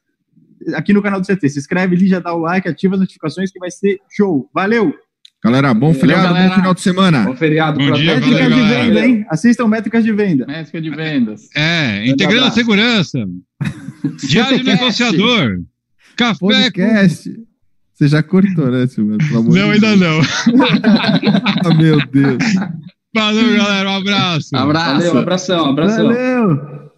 [0.76, 1.50] Aqui no canal do CT.
[1.50, 4.50] Se inscreve, Lídia, dá o like, ativa as notificações que vai ser show.
[4.54, 4.94] Valeu!
[5.44, 6.48] Galera, bom feriado, galera.
[6.48, 7.24] bom final de semana.
[7.26, 9.26] Bom feriado bom dia, Métricas valeu, de venda, hein?
[9.30, 10.46] Assistam métricas de venda.
[10.46, 11.50] Métrica de vendas.
[11.54, 13.28] É, integrando a segurança.
[14.28, 15.62] Diário negociador.
[16.16, 16.40] Café.
[16.40, 17.30] Podcast.
[17.30, 17.44] Com...
[17.94, 19.18] Você já cortou, né, Silvio?
[19.32, 20.20] Não, ainda não.
[21.66, 22.44] oh, meu Deus.
[23.16, 23.90] Valeu, galera.
[23.90, 24.56] Um abraço.
[24.56, 24.94] Abraço.
[24.94, 26.08] Valeu, um abração, abração.
[26.08, 26.73] Valeu.